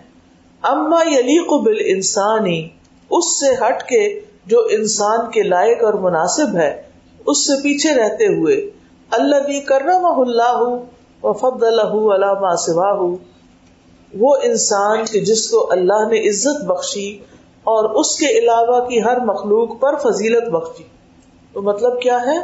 [0.62, 2.70] اما یلیق بال انسانی
[3.10, 6.82] اس سے ہٹ کے جو انسان کے لائق اور مناسب ہے،
[7.26, 8.70] اس سے پیچھے رہتے ہوئے
[9.12, 10.64] اللہ بھی کرم اللہ
[11.24, 13.16] وفد الح علامہ سواہ،
[14.20, 17.18] وہ انسان جس کو اللہ نے عزت بخشی
[17.64, 20.84] اور اس کے علاوہ کی ہر مخلوق پر فضیلت بخشی۔
[21.54, 22.40] تو مطلب کیا ہے؟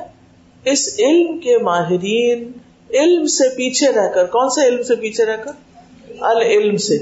[0.66, 2.52] اس علم کے ماہرین
[2.94, 5.52] علم سے پیچھے رہ کر، کون سے علم سے پیچھے رہ کر؟
[6.20, 6.98] العلم سے۔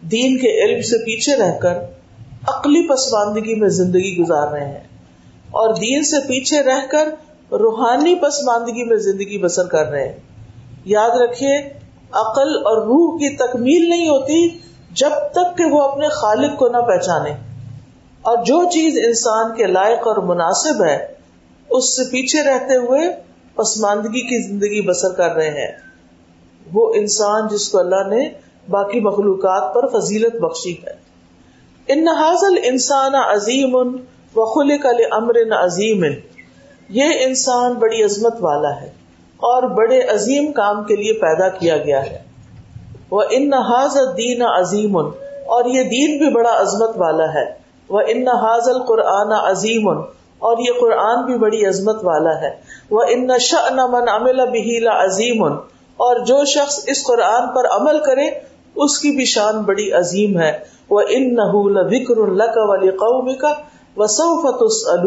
[0.00, 1.74] دین کے علم سے پیچھے رہ کر
[2.48, 4.84] عقلی پسماندگی میں زندگی گزار رہے ہیں
[5.50, 7.08] اور دین سے پیچھے رہ کر
[7.50, 10.20] روحانی پسماندگی میں زندگی بسر کر رہے ہیں۔
[10.84, 11.58] یاد رکھیے،
[12.12, 14.58] عقل اور روح کی تکمیل نہیں ہوتی
[14.90, 17.30] جب تک کہ وہ اپنے خالق کو نہ پہچانے۔
[18.22, 21.06] اور جو چیز انسان کے لائق اور مناسب ہے،
[21.70, 23.00] اس سے پیچھے رہتے ہوئے
[23.54, 25.72] پسماندگی کی زندگی بسر کر رہے ہیں۔
[26.72, 28.28] وہ انسان جس کو اللہ نے
[28.68, 31.13] باقی مخلوقات پر فضیلت بخشی ہے۔
[31.88, 33.74] ان حاضل انسان عظیم
[35.12, 36.04] امر عظیم.
[36.90, 38.88] یہ انسان بڑی عظمت والا ہے
[39.40, 42.18] اور بڑے عظیم کام کے لیے پیدا کیا گیا ہے.
[43.10, 47.44] وہ ان حاضر دین عظیم، اور یہ دین بھی بڑا عظمت والا ہے.
[47.90, 52.50] وہ ان حاضل قرآن عظیم، اور یہ قرآن بھی بڑی عظمت والا ہے.
[52.90, 53.26] وہ ان
[53.90, 58.28] من عمل بہیلا عظیم اور جو شخص اس قرآن پر عمل کرے
[58.76, 60.58] اس کی بھی شان بڑی عظیم ہے۔
[60.90, 63.54] وہ ان نہ وکر قوم کا
[63.96, 65.04] وسعت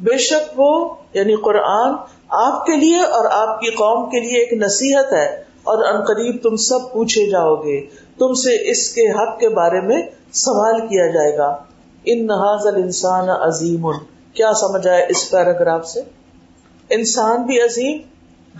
[0.00, 1.94] بے شک وہ یعنی قرآن،
[2.28, 5.26] آپ کے لیے اور آپ کی قوم کے لیے ایک نصیحت ہے
[5.62, 7.80] اور ان قریب تم سب پوچھے جاؤ گے۔
[8.18, 11.56] تم سے اس کے حق کے بارے میں سوال کیا جائے گا۔
[12.04, 13.90] ان نہاز انسان عظیم
[14.32, 16.00] کیا سمجھ آئے اس پیراگراف سے؟
[16.90, 17.98] انسان بھی عظیم،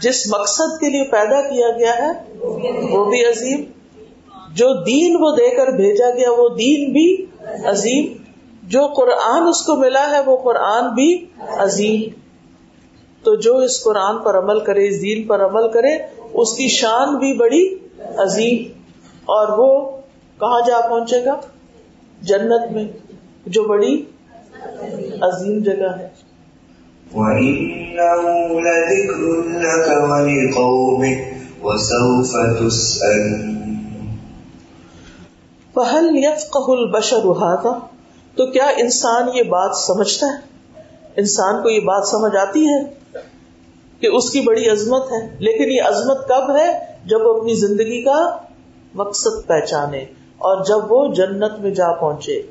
[0.00, 2.32] جس مقصد کے لیے پیدا کیا گیا ہے
[2.90, 3.64] وہ بھی عظیم۔
[4.56, 7.26] جو دین وہ دے کر بھیجا گیا، وہ دین بھی
[7.64, 8.06] عظیم۔
[8.62, 11.26] جو قرآن اس کو ملا ہے، وہ قرآن بھی
[11.58, 12.20] عظیم۔
[13.24, 15.88] تو جو اس قرآن پر عمل کرے، اس دین پر عمل کرے،
[16.32, 17.74] اس کی شان بھی بڑی
[18.16, 18.80] عظیم۔
[19.24, 19.96] اور وہ
[20.40, 21.40] کہاں جا پہنچے گا؟
[22.22, 22.84] جنت میں،
[23.46, 24.04] جو بڑی
[25.20, 26.08] عظیم جگہ ہے۔
[27.14, 31.22] وَإِنَّهُ لَذِكْرٌ لَكَ وَلِقَوْمِكَ
[31.62, 33.55] وسوف تسألون
[35.76, 37.78] فہل يفقه البشر هذا؟
[38.36, 40.56] تو کیا انسان یہ بات سمجھتا ہے؟
[41.16, 42.82] انسان کو یہ بات سمجھ آتی ہے
[44.00, 48.02] کہ اس کی بڑی عظمت ہے، لیکن یہ عظمت کب ہے؟ جب وہ اپنی زندگی
[48.02, 48.36] کا
[48.94, 50.04] مقصد پہچانے
[50.38, 52.42] اور جب وہ جنت میں جا پہنچے۔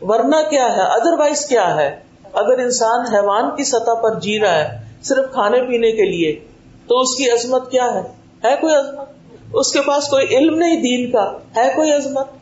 [0.00, 2.00] ورنہ کیا ہے؟ ادر وائز کیا ہے؟
[2.32, 4.68] اگر انسان حیوان کی سطح پر جی رہا ہے
[5.02, 6.40] صرف کھانے پینے کے لیے،
[6.86, 8.02] تو اس کی عظمت کیا ہے؟
[8.44, 9.08] ہے کوئی عظمت؟
[9.52, 12.37] اس کے پاس کوئی علم نہیں دین کا، ہے کوئی عظمت؟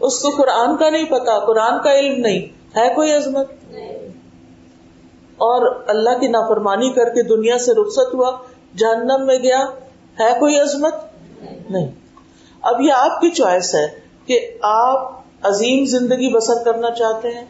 [0.00, 3.50] اس کو قرآن کا نہیں پتا، قرآن کا علم نہیں۔ ہے کوئی عظمت؟
[5.32, 8.30] اور اللہ کی نافرمانی کر کے دنیا سے رخصت ہوا،
[8.76, 9.64] جہنم میں گیا،
[10.20, 10.94] ہے کوئی عظمت؟
[11.70, 11.90] نہیں۔
[12.62, 13.86] اب یہ آپ کی چوائس ہے
[14.26, 17.44] کہ آپ عظیم زندگی بسر کرنا چاہتے ہیں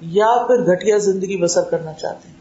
[0.00, 2.36] یا پھر گٹیا زندگی بسر کرنا چاہتے ہیں؟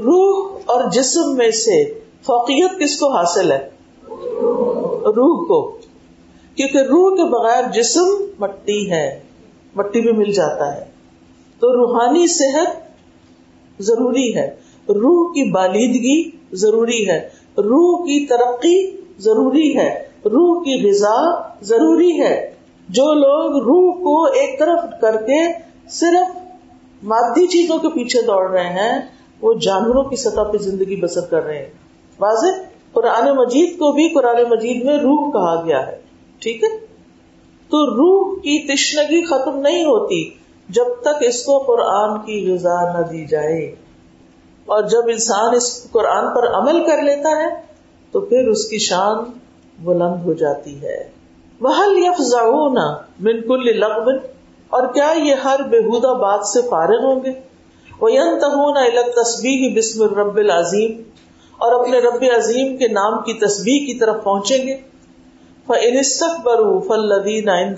[0.00, 1.84] روح اور جسم میں سے
[2.22, 3.68] فوقیت کس کو حاصل ہے؟
[5.04, 5.78] روح کو۔
[6.60, 9.20] کیونکہ روح کے بغیر جسم مٹی ہے،
[9.76, 10.84] مٹی بھی مل جاتا ہے۔
[11.58, 12.76] تو روحانی صحت
[13.82, 14.46] ضروری ہے۔
[14.88, 22.54] روح کی بالیدگی ضروری ہے۔ روح کی ترقی ضروری ہے۔ روح کی غذا ضروری ہے۔
[22.88, 25.52] جو لوگ روح کو ایک طرف کر کے
[25.88, 26.36] صرف
[27.02, 29.00] مادی چیزوں کے پیچھے دوڑ رہے ہیں،
[29.42, 31.70] وہ جانوروں کی سطح پہ زندگی بسر کر رہے ہیں۔
[32.18, 36.09] واضح؟ قرآن مجید کو بھی قرآن مجید میں روح کہا گیا ہے۔
[36.40, 36.78] ٹھیک ہے؟
[37.70, 40.30] تو روح کی تشنگی ختم نہیں ہوتی
[40.68, 43.74] جب تک اس کو قرآن کی غذا نہ دی جائے۔
[44.66, 47.60] اور جب انسان اس قرآن پر عمل کر لیتا ہے،
[48.12, 49.16] تو پھر اس کی شان
[49.84, 51.10] بلند ہو جاتی ہے۔
[51.60, 52.68] وہ
[53.20, 54.16] من کل لغو؟
[54.68, 57.32] اور کیا یہ ہر بےحدہ بات سے فارغ ہوں گے؟
[58.00, 58.08] وہ
[58.78, 61.02] الگ تصبیح بسم رب العظیم
[61.58, 64.89] اور اپنے رب عظیم کے نام کی تصبیح کی طرف پہنچیں گے۔
[65.70, 67.74] فنسک برو فل لدین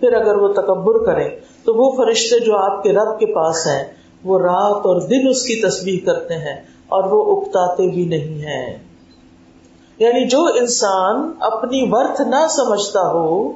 [0.00, 1.28] پھر اگر وہ تکبر کرے
[1.64, 3.84] تو وہ فرشتے جو آپ کے رب کے پاس ہیں،
[4.24, 8.78] وہ رات اور دن اس کی تصویر کرتے ہیں اور وہ اکتاتے بھی نہیں ہیں۔
[9.98, 13.52] یعنی جو انسان اپنی ورتھ نہ سمجھتا ہو،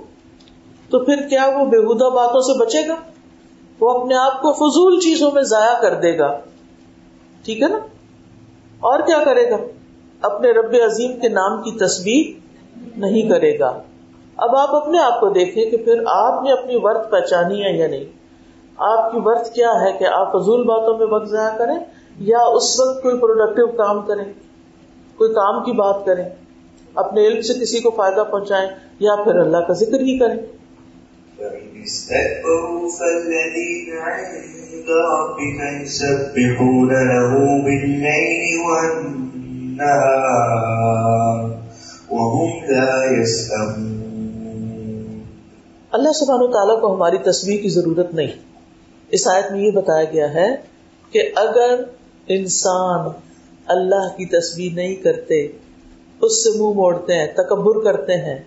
[0.90, 2.94] تو پھر کیا وہ بےحدہ باتوں سے بچے گا؟
[3.80, 6.38] وہ اپنے آپ کو فضول چیزوں میں ضائع کر دے گا۔
[7.46, 7.78] ٹھیک ہے نا؟
[8.80, 9.56] اور کیا کرے گا؟
[10.22, 12.40] اپنے رب عظیم کے نام کی تصویر
[12.96, 13.78] نہیں کرے گا۔
[14.36, 17.88] اب آپ اپنے آپ کو دیکھیں کہ پھر آپ نے اپنی ورت پہچانی ہے یا
[17.88, 18.04] نہیں؟
[18.76, 21.74] آپ کی ورت کیا ہے کہ آپ فضول باتوں میں وقت ضائع کریں
[22.18, 24.24] یا اس وقت کوئی پروڈکٹیو کام کریں؟
[25.16, 26.24] کوئی کام کی بات کریں؟
[26.94, 30.55] اپنے علم سے کسی کو فائدہ پہنچائیں یا پھر اللہ کا ذکر ہی کریں؟
[45.92, 48.26] اللہ سبحانہ تعالیٰ کو ہماری تصویر کی ضرورت نہیں۔
[49.08, 50.56] اس آیت میں یہ بتایا گیا ہے
[51.10, 51.82] کہ اگر
[52.28, 53.08] انسان
[53.66, 55.46] اللہ کی تصویر نہیں کرتے،
[56.20, 58.42] اس سے منہ موڑتے ہیں، تکبر کرتے ہیں،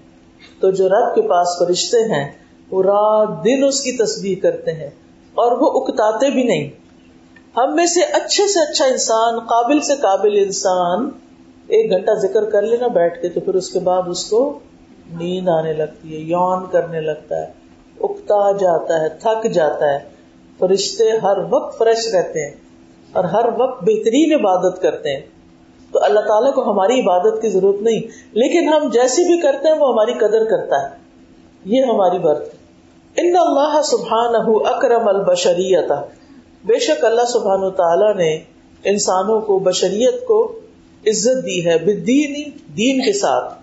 [0.59, 2.31] تو جو رب کے پاس فرشتے ہیں
[2.71, 4.89] وہ رات دن اس کی تصویر کرتے ہیں
[5.35, 6.69] اور وہ اکتاتے بھی نہیں۔
[7.57, 11.09] ہم میں سے اچھے سے اچھا انسان، قابل سے قابل انسان،
[11.67, 14.59] ایک گھنٹہ ذکر کر لینا بیٹھ کے تو پھر اس کے بعد اس کو
[15.11, 17.45] نیند آنے لگتی ہے، یون کرنے لگتا ہے۔
[17.99, 19.99] اکتا جاتا ہے، تھک جاتا ہے۔
[20.59, 22.55] فرشتے ہر وقت فریش رہتے ہیں
[23.13, 25.21] اور ہر وقت بہترین عبادت کرتے ہیں۔
[25.91, 28.01] تو اللہ تعالیٰ کو ہماری عبادت کی ضرورت نہیں،
[28.31, 30.95] لیکن ہم جیسی بھی کرتے ہیں وہ ہماری قدر کرتا ہے۔
[31.65, 32.58] یہ ہماری برت
[33.17, 34.35] ان اللہ سبحان
[34.75, 35.91] اکرم البشریت۔
[36.63, 38.39] بے شک اللہ سبحان تعالیٰ نے
[38.83, 40.59] انسانوں کو، بشریت کو
[41.07, 43.53] عزت دی ہے بدینی دین کے ساتھ۔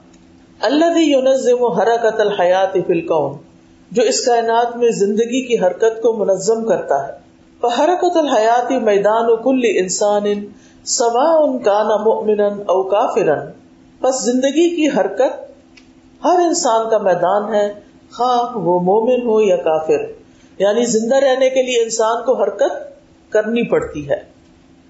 [0.61, 3.37] اللہ یونزم و حرکت الحیات فلکون
[3.91, 7.27] جو اس کائنات میں زندگی کی حرکت کو منظم کرتا ہے۔
[7.79, 10.25] حرکت الحیات میدان و کل انسان
[10.85, 13.39] سوا ان کا نہ او کافرن
[14.03, 15.45] بس زندگی کی حرکت
[16.25, 17.86] ہر انسان کا میدان ہے۔
[18.17, 20.13] خواہ وہ مومن ہو یا کافر۔
[20.59, 22.73] یعنی زندہ رہنے کے لیے انسان کو حرکت
[23.33, 24.37] کرنی پڑتی ہے۔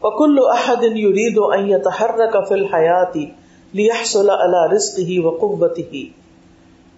[0.03, 3.25] وکل احد يريد ان يتحرك في الحياه
[3.75, 5.99] ليحصل على رزقه وقوته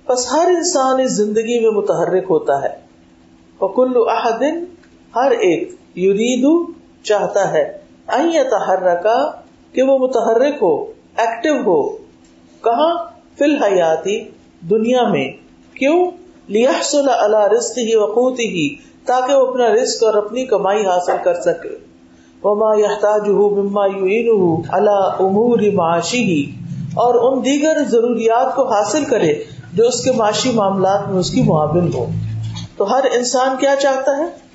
[0.06, 2.68] پس ہر انسان اس زندگی میں متحرک ہوتا ہے۔
[3.60, 4.42] وکل احد
[5.16, 9.06] ہر ایک یرید چاہتا ہے ان يتحرك
[9.72, 10.84] کہ وہ متحرک ہو
[11.16, 11.88] ایکٹیو ہو۔
[12.64, 13.06] کہاں؟
[13.38, 14.20] فی الحیاتی
[14.60, 15.47] دنیا میں۔
[15.78, 16.10] کیوں؟
[16.48, 18.66] لیحصل على رزقه وقوته،
[19.06, 21.68] تاکہ وہ اپنا رزق اور اپنی کمائی حاصل کر سکے۔
[22.42, 26.50] وما يحتاجه مما يعينه على امور معاشه،
[26.94, 29.34] اور ان دیگر ضروریات کو حاصل کرے
[29.72, 32.06] جو اس کے معاشی معاملات میں اس کی معاون ہو۔
[32.76, 34.48] تو ہر انسان کیا چاہتا ہے؟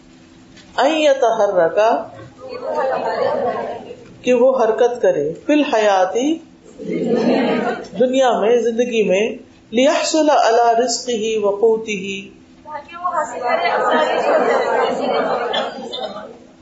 [1.76, 2.04] کا
[4.22, 6.38] کہ وہ حرکت کرے۔ فی الحیاتی
[8.00, 12.30] دنیا میں، زندگی میں لیحصل علی رزق ہی وقوتی ہی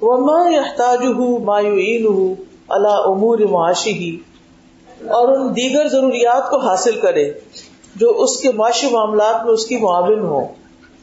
[0.02, 2.32] وما يحتاجه ما يعينه
[2.70, 4.16] على امور معاشه۔
[5.08, 7.32] اور ان دیگر ضروریات کو حاصل کرے
[7.96, 10.42] جو اس کے معاشی معاملات میں اس کی معاون ہو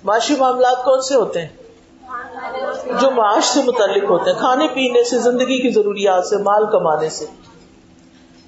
[0.05, 1.49] معاشی معاملات کون سے ہوتے ہیں؟
[3.01, 7.09] جو معاش سے متعلق ہوتے ہیں۔ کھانے پینے سے زندگی کی ضروریات سے مال کمانے
[7.09, 7.27] سے۔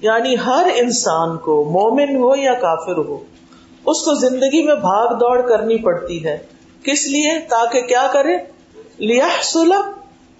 [0.01, 3.17] یعنی ہر انسان کو مومن ہو یا کافر ہو۔
[3.85, 6.37] اس کو زندگی میں بھاگ دوڑ کرنی پڑتی ہے۔
[6.83, 8.37] کس لیے؟ تاکہ کیا کرے؟
[8.97, 9.27] لیا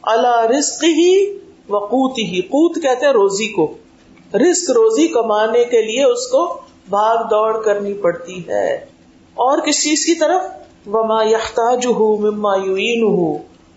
[0.01, 1.38] اللہ رسک ہی
[1.69, 3.73] وقوت ہی قوت کہتے ہیں روزی کو۔
[4.34, 8.75] رسک روزی کمانے کے لیے اس کو بھاگ دوڑ کرنی پڑتی ہے۔
[9.34, 10.41] اور کس چیز کی طرف؟
[10.88, 13.04] وما یحتاج ہوں مما یوین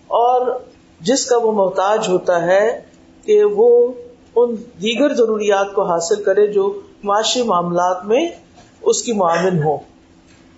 [0.06, 0.58] اور
[1.00, 2.80] جس کا وہ محتاج ہوتا ہے
[3.24, 3.92] کہ وہ
[4.36, 8.28] ان دیگر ضروریات کو حاصل کرے جو معاشی معاملات میں
[8.86, 9.78] اس کی معاون ہو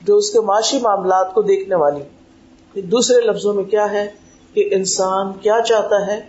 [0.03, 2.03] جو اس کے معاشی معاملات کو دیکھنے والی۔
[2.81, 4.11] دوسرے لفظوں میں کیا ہے
[4.55, 6.21] کہ انسان کیا چاہتا ہے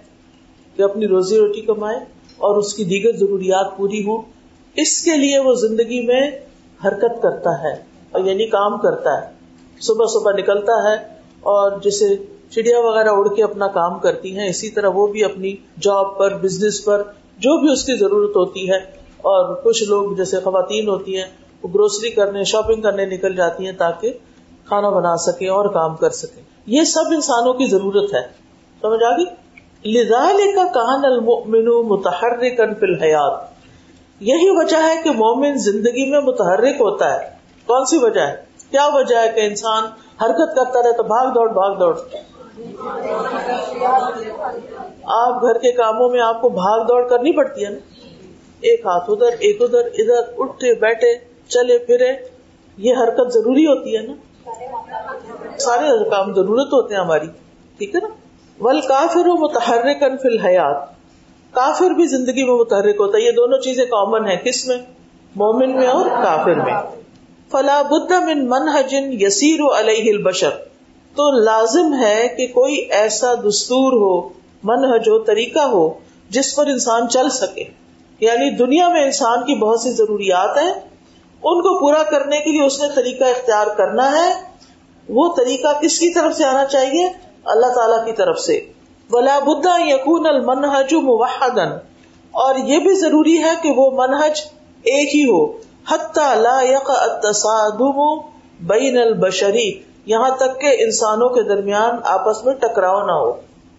[0.75, 1.97] کہ اپنی روزی روٹی کمائے
[2.37, 4.21] اور اس کی دیگر ضروریات پوری ہو
[4.75, 6.31] اس کے لیے وہ زندگی میں
[6.85, 7.73] حرکت کرتا ہے
[8.11, 9.27] اور یعنی کام کرتا ہے۔
[9.81, 10.95] صبح صبح نکلتا ہے
[11.39, 12.15] اور جسے
[12.49, 16.37] چڑیا وغیرہ اڑ کے اپنا کام کرتی ہیں، اسی طرح وہ بھی اپنی جاب پر
[16.37, 17.03] بزنس پر،
[17.37, 18.77] جو بھی اس کی ضرورت ہوتی ہے۔
[19.17, 21.25] اور کچھ لوگ جیسے خواتین ہوتی ہیں
[21.63, 24.13] وہ گروسری کرنے شاپنگ کرنے نکل جاتی ہیں تاکہ
[24.65, 28.21] کھانا بنا سکے اور کام کر سکے یہ سب انسانوں کی ضرورت ہے۔
[28.81, 29.25] سمجھ آ گئی؟
[30.03, 33.39] لال کا کان المؤمن متحرکن فی الحیات۔
[34.19, 37.29] یہی وجہ ہے کہ مومن زندگی میں متحرک ہوتا ہے۔
[37.65, 38.35] کون سی وجہ ہے؟
[38.71, 39.83] کیا وجہ ہے کہ انسان
[40.21, 41.97] حرکت کرتا رہے تو بھاگ دوڑ بھاگ دوڑ۔
[45.03, 47.79] آپ گھر کے کاموں میں آپ کو بھاگ دوڑ کرنی پڑتی ہے نا۔
[48.61, 52.13] ایک ہاتھ ادھر، ایک ادھر ادھر اٹھے بیٹھے۔ چلے پھرے،
[52.77, 54.13] یہ حرکت ضروری ہوتی ہے نا؟
[55.57, 57.27] سارے کام ضرورت ہوتے ہیں ہماری،
[57.77, 58.07] ٹھیک ہے نا؟
[58.59, 60.87] ول کافر متحرک فی الحیات،
[61.51, 64.77] کافر بھی زندگی میں متحرک ہوتا ہے، یہ دونوں چیزیں کامن ہیں، کس میں؟
[65.35, 66.73] مومن میں اور کافر میں۔
[67.51, 70.49] فلا بد من منہجن یسیر علیہ البشر،
[71.15, 74.29] تو لازم ہے کہ کوئی ایسا دستور ہو،
[74.63, 75.93] منہج ہو، طریقہ ہو،
[76.29, 77.63] جس پر انسان چل سکے۔
[78.19, 80.73] یعنی دنیا میں انسان کی بہت سی ضروریات ہیں
[81.43, 84.33] ان کو پورا کرنے کے لیے اس نے طریقہ اختیار کرنا ہے۔
[85.09, 87.07] وہ طریقہ کس کی طرف سے آنا چاہیے؟
[87.45, 88.65] اللہ تعالی کی طرف سے۔
[89.11, 91.71] بلا بدھا یقون المنہج موحدن
[92.31, 94.39] اور یہ بھی ضروری ہے کہ وہ منہج
[94.77, 95.45] ایک ہی ہو۔
[95.87, 98.17] حتی لا یق التصادم
[98.59, 103.31] بین البشری یہاں تک کہ انسانوں کے درمیان آپس میں ٹکراؤ نہ ہو۔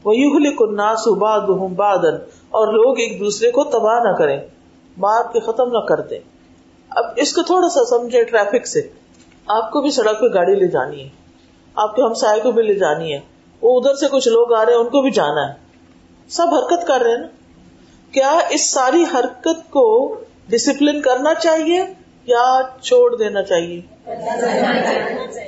[0.04, 2.16] وہ یغلق الناس بعضهم بعضا۔
[2.50, 4.38] اور لوگ ایک دوسرے کو تباہ نہ کریں۔
[4.98, 6.18] مار کے ختم نہ کر دیں۔
[6.90, 8.80] اب اس کو تھوڑا سا سمجھے ٹریفک سے۔
[9.46, 11.08] آپ کو بھی سڑک پہ گاڑی لے جانی ہے۔
[11.74, 13.20] آپ کے ہم کو بھی لے جانی ہے۔
[13.62, 15.54] وہ ادھر سے کچھ لوگ آ رہے ہیں، ان کو بھی جانا ہے۔
[16.28, 17.26] سب حرکت کر رہے ہیں نا۔
[18.12, 20.14] کیا اس ساری حرکت کو
[20.48, 21.84] ڈسپلن کرنا چاہیے
[22.26, 23.80] یا چھوڑ دینا چاہیے؟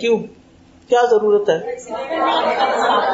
[0.01, 0.19] کیوں؟
[0.89, 1.77] کیا ضرورت ہے؟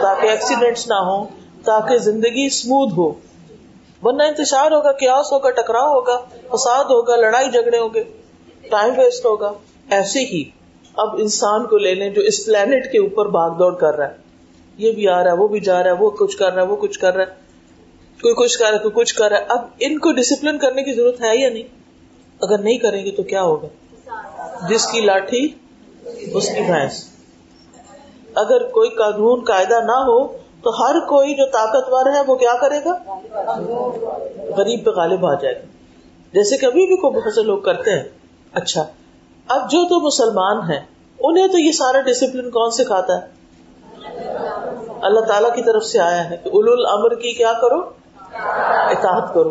[0.02, 1.24] تاکہ ایکسیڈینٹس نہ ہو
[1.64, 3.12] تاکہ زندگی اسموتھ ہو۔
[4.02, 6.16] ورنہ انتشار ہوگا، کیاس ہوگا، ٹکراؤ ہوگا،
[6.56, 8.04] فساد ہوگا، لڑائی جھگڑے ہوگے
[8.70, 9.52] ٹائم ویسٹ ہوگا
[9.90, 10.50] ایسے ہی
[10.96, 14.16] اب انسان کو لے لیں جو اس پلانٹ کے اوپر بھاگ دوڑ کر رہا ہے۔
[14.76, 16.66] یہ بھی آ رہا ہے، وہ بھی جا رہا ہے، وہ کچھ کر رہا ہے،
[16.66, 17.46] وہ کچھ کر رہا ہے۔
[18.22, 20.82] کوئی کچھ کر رہا ہے، کوئی کچھ کر رہا ہے۔ اب ان کو ڈسپلن کرنے
[20.82, 21.62] کی ضرورت ہے یا نہیں؟
[22.40, 23.68] اگر نہیں کریں گے تو کیا ہوگا؟
[24.68, 25.48] جس کی لاٹھی،
[26.35, 27.04] اس کی بھینس۔
[28.35, 32.79] اگر کوئی قانون، قاعدہ نہ ہو تو ہر کوئی جو طاقتور ہے وہ کیا کرے
[32.85, 33.18] گا؟
[34.57, 35.61] غریب پہ غالب آ جائے گا۔
[36.33, 38.09] جیسے کبھی بھی کوئی بہت سے لوگ کرتے ہیں۔
[38.52, 38.87] اچھا
[39.48, 40.81] اب جو تو مسلمان ہیں،
[41.20, 43.26] انہیں تو یہ سارا ڈسپلن کون سکھاتا ہے؟
[45.00, 47.81] اللہ تعالی کی طرف سے آیا ہے کہ اول الامر کی کیا کرو؟
[48.90, 49.50] اطاعت کرو۔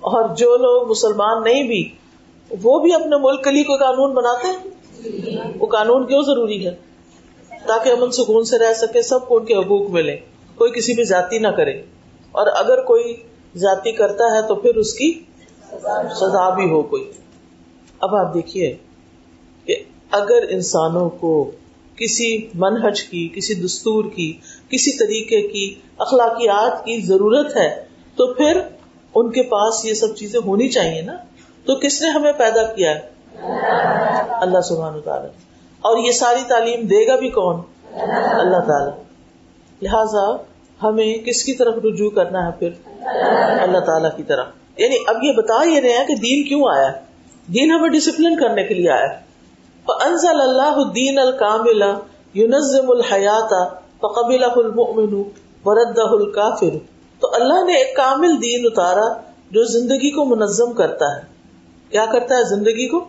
[0.00, 1.94] اور جو لوگ مسلمان نہیں بھی،
[2.62, 4.70] وہ بھی اپنے ملک کے لیے کوئی قانون بناتے ہیں؟
[5.58, 6.74] وہ قانون کیوں ضروری ہے؟
[7.66, 10.16] تاکہ امن سکون سے رہ سکے سب کو ان کے حقوق ملے
[10.58, 11.72] کوئی کسی بھی ذاتی نہ کرے
[12.32, 13.16] اور اگر کوئی
[13.56, 15.22] ذاتی کرتا ہے تو پھر اس کی
[16.10, 17.12] سزا بھی ہو کوئی۔
[18.00, 18.76] اب آپ دیکھیے
[19.64, 19.76] کہ
[20.10, 21.50] اگر انسانوں کو
[21.96, 24.38] کسی منہج کی، کسی دستور کی،
[24.68, 27.84] کسی طریقے کی، اخلاقیات کی ضرورت ہے
[28.16, 28.60] تو پھر
[29.14, 31.16] ان کے پاس یہ سب چیزیں ہونی چاہیے نا۔
[31.66, 33.00] تو کس نے ہمیں پیدا کیا ہے؟
[34.30, 35.30] اللہ سبحان تعالیٰ
[35.80, 37.60] اور یہ ساری تعلیم دے گا بھی کون؟
[38.40, 39.05] اللہ تعالی۔
[39.82, 40.36] لہذا
[40.82, 42.70] ہمیں کس کی طرف رجوع کرنا ہے پھر؟
[43.62, 44.46] اللہ تعالیٰ کی طرف۔
[44.78, 46.92] یعنی اب یہ بتا یہ رہے ہیں کہ دین کیوں آیا
[47.54, 49.06] دین ہمیں ڈسپلن کرنے کے لیے آیا
[49.88, 51.82] انزل اللہ الدین الکامل
[52.34, 55.22] یونزم الحیات فقبل المؤمن
[55.64, 56.78] وردہ الکافر
[57.20, 61.22] تو اللہ نے ایک کامل دین اتارا جو زندگی کو منظم کرتا ہے۔
[61.90, 63.04] کیا کرتا ہے زندگی کو؟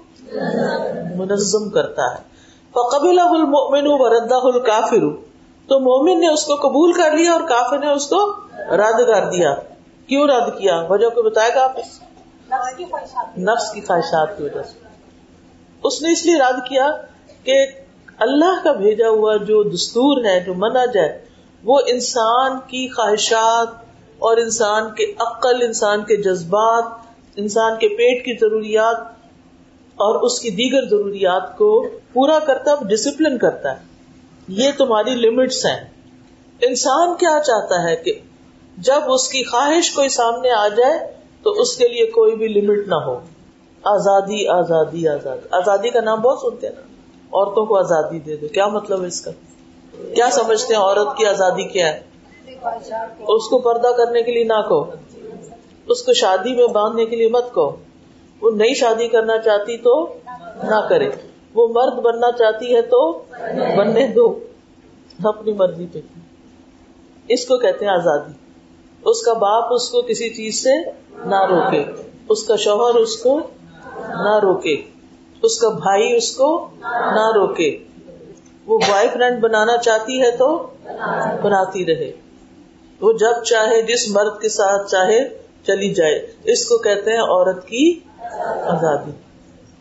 [1.16, 2.24] منظم کرتا ہے۔
[2.70, 5.27] فقبل المؤمن وردہ الکافر
[5.68, 9.26] تو مومن نے اس کو قبول کر لیا اور کافر نے اس کو رد کر
[9.30, 9.56] دیا۔
[10.08, 11.80] کیوں رد کیا؟ وجہ کو بتائے گا آپ
[13.40, 14.80] نفس کی خواہشات۔ کی وجہ سے۔
[15.84, 16.92] اس نے اس لیے رد کیا
[17.44, 17.66] کہ
[18.20, 21.26] اللہ کا بھیجا ہوا جو دستور ہے جو منج ہے
[21.64, 23.68] وہ انسان کی خواہشات
[24.20, 26.84] اور انسان کے عقل انسان کے جذبات
[27.36, 28.98] انسان کے پیٹ کی ضروریات
[29.96, 33.87] اور اس کی دیگر ضروریات کو پورا کرتا ڈسپلن کرتا ہے۔
[34.48, 35.84] یہ تمہاری لمٹس ہیں۔
[36.62, 38.14] انسان کیا چاہتا ہے کہ
[38.78, 41.00] جب اس کی خواہش کوئی سامنے آ جائے
[41.44, 43.20] تو اس کے لیے کوئی بھی لمٹ نہ ہو۔
[43.84, 46.82] آزادی آزادی آزادی۔ آزادی کا نام بہت سنتے ہیں نا۔
[47.34, 49.32] عورتوں کو آزادی دے دو۔ کیا مطلب ہے اس کا؟
[50.16, 52.00] کیا سمجھتے ہیں عورت کی آزادی کیا ہے؟
[53.12, 54.84] اس کو پردہ کرنے کے لیے نہ کہو۔
[55.88, 57.76] اس کو شادی میں باندھنے کے لیے مت کہو۔
[58.42, 60.14] وہ نئی شادی کرنا چاہتی تو
[60.64, 61.10] نہ کرے۔
[61.58, 63.24] وہ مرد بننا چاہتی ہے تو
[63.78, 64.40] بننے دو۔
[65.24, 66.00] اپنی مرضی پہ۔
[67.28, 68.32] اس کو کہتے ہیں آزادی۔
[69.06, 70.90] اس کا باپ اس کو کسی چیز سے
[71.26, 71.84] نہ روکے۔
[72.30, 73.40] اس کا شوہر اس کو
[74.10, 74.76] نہ روکے۔
[75.44, 77.84] اس کا بھائی اس کو نہ روکے۔
[78.66, 80.68] وہ بوائے فرینڈ بنانا چاہتی ہے تو
[81.44, 82.12] بناتی رہے۔
[83.02, 85.30] وہ جب چاہے، جس مرد کے ساتھ چاہے
[85.68, 88.00] چلی جائے۔ اس کو کہتے ہیں عورت کی
[88.66, 89.12] آزادی۔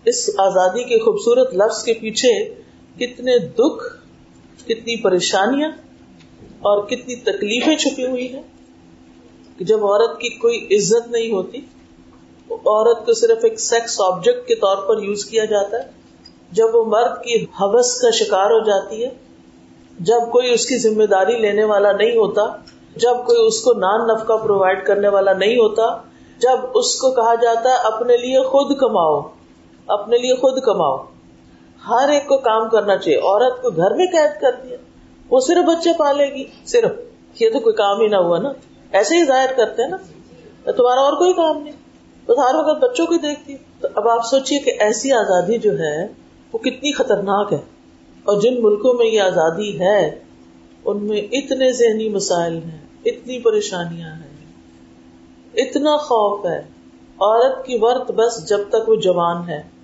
[0.07, 2.55] اس آزادی کے خوبصورت لفظ کے پیچھے
[2.99, 3.85] کتنے دکھ،
[4.65, 5.71] کتنی پریشانیاں
[6.61, 8.43] اور کتنی تکلیفیں چھپی ہوئی ہیں
[9.59, 11.59] کہ جب عورت کی کوئی عزت نہیں ہوتی،
[12.51, 15.91] عورت کو صرف ایک سیکس آبجیکٹ کے طور پر یوز کیا جاتا ہے۔
[16.53, 19.09] جب وہ مرد کی حوث کا شکار ہو جاتی ہے،
[19.99, 22.43] جب کوئی اس کی ذمہ داری لینے والا نہیں ہوتا،
[22.97, 25.97] جب کوئی اس کو نان نفقہ پرووائڈ کرنے والا نہیں ہوتا،
[26.39, 29.36] جب اس کو کہا جاتا ہے، اپنے لیے خود کماؤ۔
[29.87, 30.97] اپنے لیے خود کماؤ۔
[31.89, 34.77] ہر ایک کو کام کرنا چاہیے۔ عورت کو گھر میں قید کر دیا۔
[35.31, 36.91] وہ صرف بچے پالے گی۔ صرف۔
[37.41, 38.49] یہ تو کوئی کام ہی نہ ہوا نا۔
[38.93, 39.97] ایسے ہی ظاہر کرتے ہیں نا۔
[40.73, 41.73] تمہارا اور کوئی کام نہیں۔
[42.27, 46.07] تو ہر وقت بچوں کو دیکھتی تو اب آپ سوچیے کہ ایسی آزادی جو ہے،
[46.53, 47.59] وہ کتنی خطرناک ہے۔
[48.25, 50.19] اور جن ملکوں میں یہ آزادی ہے،
[50.85, 54.47] ان میں اتنے ذہنی مسائل ہیں، اتنی پریشانیاں ہیں۔
[55.55, 56.59] اتنا خوف ہے۔
[57.21, 59.76] عورت کی ورت بس جب تک وہ جوان ہے۔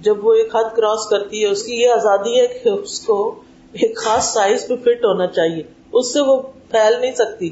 [0.00, 3.42] جب وہ ایک حد کراس کرتی ہے، اس کی یہ آزادی ہے کہ اس کو
[3.72, 7.50] ایک خاص سائز پہ فٹ ہونا چاہیے۔ اس سے وہ پھیل نہیں سکتی۔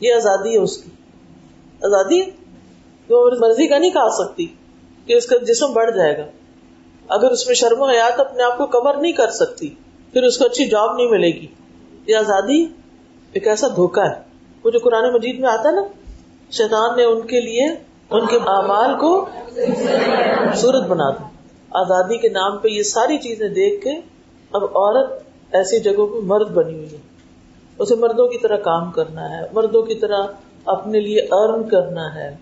[0.00, 0.90] یہ آزادی ہے اس کی۔
[1.82, 2.30] آزادی
[3.08, 4.46] وہ مرضی کا نہیں کھا سکتی
[5.06, 6.22] کہ اس کا جسم بڑھ جائے گا۔
[7.08, 9.68] اگر اس میں شرم و حیات اپنے آپ کو کور نہیں کر سکتی،
[10.12, 11.46] پھر اس کو اچھی جاب نہیں ملے گی۔
[12.06, 12.62] یہ آزادی
[13.32, 14.20] ایک ایسا دھوکا ہے۔
[14.64, 15.82] وہ جو قرآن مجید میں آتا ہے نا،
[16.50, 17.66] شیطان نے ان کے لیے،
[18.10, 21.33] ان کے اعمال کو خوبصورت بنا دیا۔
[21.74, 23.90] آزادی کے نام پہ یہ ساری چیزیں دیکھ کے
[24.52, 26.96] اب عورت ایسی جگہوں پہ مرد بنی ہوئی ہے۔
[27.78, 30.22] اسے مردوں کی طرح کام کرنا ہے، مردوں کی طرح
[30.64, 32.36] اپنے لیے ارن کرنا ہے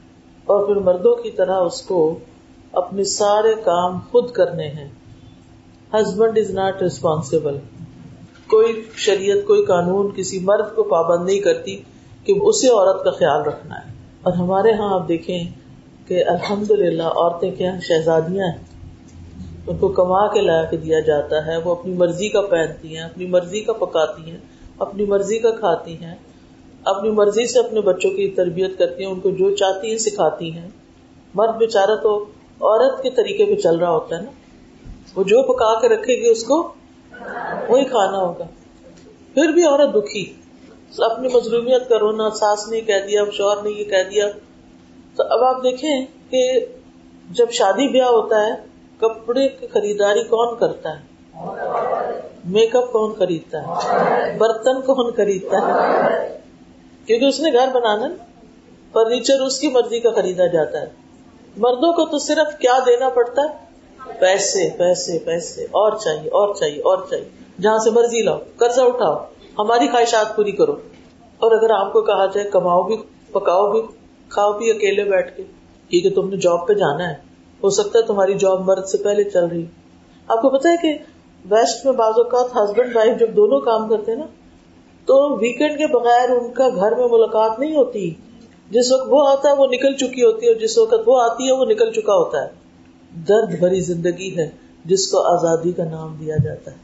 [0.44, 2.18] اور پھر مردوں کی طرح اس کو
[2.72, 4.88] اپنے سارے کام خود کرنے ہیں۔
[5.94, 7.58] ہسبینڈ از ناٹ ریسپانسبل
[8.50, 11.76] کوئی شریعت، کوئی قانون کسی مرد کو پابند نہیں کرتی
[12.24, 13.92] کہ اسے عورت کا خیال رکھنا ہے۔
[14.22, 15.44] اور ہمارے ہاں آپ دیکھیں
[16.06, 18.71] کہ الحمد للہ عورتیں کیا شہزادیاں ہیں۔
[19.66, 23.04] ان کو کما کے لا کے دیا جاتا ہے، وہ اپنی مرضی کا پہنتی ہیں،
[23.04, 24.38] اپنی مرضی کا پکاتی ہیں،
[24.78, 26.14] اپنی مرضی کا کھاتی ہیں،
[26.84, 30.52] اپنی مرضی سے اپنے بچوں کی تربیت کرتی ہیں، ان کو جو چاہتی ہیں سکھاتی
[30.52, 30.68] ہیں۔
[31.34, 32.24] مرد بےچارا تو
[32.60, 34.30] عورت کے طریقے پہ چل رہا ہوتا ہے نا۔
[35.16, 36.72] وہ جو پکا کے رکھے گی اس کو
[37.68, 38.44] وہی کھانا ہوگا۔
[39.34, 40.32] پھر بھی عورت دکھی۔
[40.98, 44.28] اپنی مظلومیت کا رونا، ساس نے کہہ دیا، شوہر نے یہ کہہ دیا۔
[45.16, 46.66] تو اب آپ دیکھیں کہ
[47.30, 48.71] جب شادی بیاہ ہوتا ہے
[49.02, 51.12] کپڑے کی خریداری کون کرتا ہے؟
[52.44, 56.38] میک اپ کون خریدتا ہے؟ برتن کون خریدتا ہے؟
[57.06, 58.08] کیونکہ اس نے گھر بنانا
[58.92, 60.86] فرنیچر اس کی مرضی کا خریدا جاتا ہے۔
[61.56, 63.72] مردوں کو تو صرف کیا دینا پڑتا ہے؟
[64.20, 67.28] پیسے پیسے پیسے، اور چاہیے اور چاہیے اور چاہیے۔
[67.60, 69.16] جہاں سے مرضی لاؤ، قرضہ اٹھاؤ،
[69.58, 70.72] ہماری خواہشات پوری کرو۔
[71.38, 72.96] اور اگر آپ کو کہا جائے کماؤ بھی،
[73.32, 73.82] پکاؤ بھی،
[74.28, 75.42] کھاؤ پی اکیلے بیٹھ کے،
[75.88, 77.31] کیونکہ تم نے جاب پہ جانا ہے۔
[77.64, 79.66] ہو سکتا ہے تمہاری جاب مرد سے پہلے چل رہی۔
[80.28, 80.98] آپ کو پتا ہے کہ
[81.50, 84.26] ویسٹ میں بعض اوقات ہسبینڈ وائف جب دونوں کام کرتے ہیں نا،
[85.06, 88.14] تو ویکینڈ کے بغیر ان کا گھر میں ملاقات نہیں ہوتی۔
[88.70, 91.46] جس وقت وہ آتا ہے وہ نکل چکی ہوتی ہے اور جس وقت وہ آتی
[91.46, 92.48] ہے وہ نکل چکا ہوتا ہے۔
[93.28, 94.50] درد بھری زندگی ہے
[94.84, 96.76] جس کو آزادی کا نام دیا جاتا ہے۔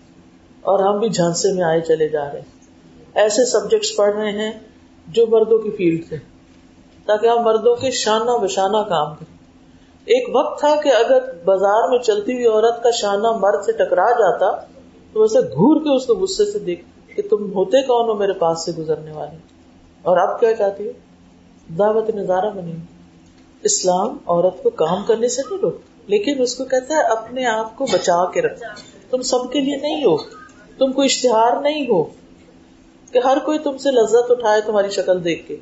[0.60, 2.58] اور ہم بھی جھانسے میں آئے چلے جا رہے ہیں۔
[3.14, 4.52] ایسے سبجیکٹس پڑھ رہے ہیں
[5.08, 6.16] جو مردوں کی فیلڈ تھے
[7.06, 9.37] تاکہ ہم مردوں کے شانہ بشانہ کام کریں۔
[10.08, 14.10] ایک وقت تھا کہ اگر بازار میں چلتی ہوئی عورت کا شانہ مرد سے ٹکرا
[14.10, 14.66] جاتا،
[15.12, 16.84] تو ویسے گور کے اس کو غصے سے دیکھ
[17.16, 19.36] کہ تم ہوتے کون ہو میرے پاس سے گزرنے والے؟
[20.02, 20.92] اور اب کیا چاہتی ہو؟
[21.78, 22.72] دعوت نظارہ بنی۔
[23.62, 27.76] اسلام عورت کو کام کرنے سے نہیں روک، لیکن اس کو کہتا ہے اپنے آپ
[27.76, 28.62] کو بچا کے رکھ۔
[29.10, 30.16] تم سب کے لیے نہیں ہو،
[30.78, 32.02] تم کو اشتہار نہیں ہو
[33.12, 35.56] کہ ہر کوئی تم سے لذت اٹھائے تمہاری شکل دیکھ کے۔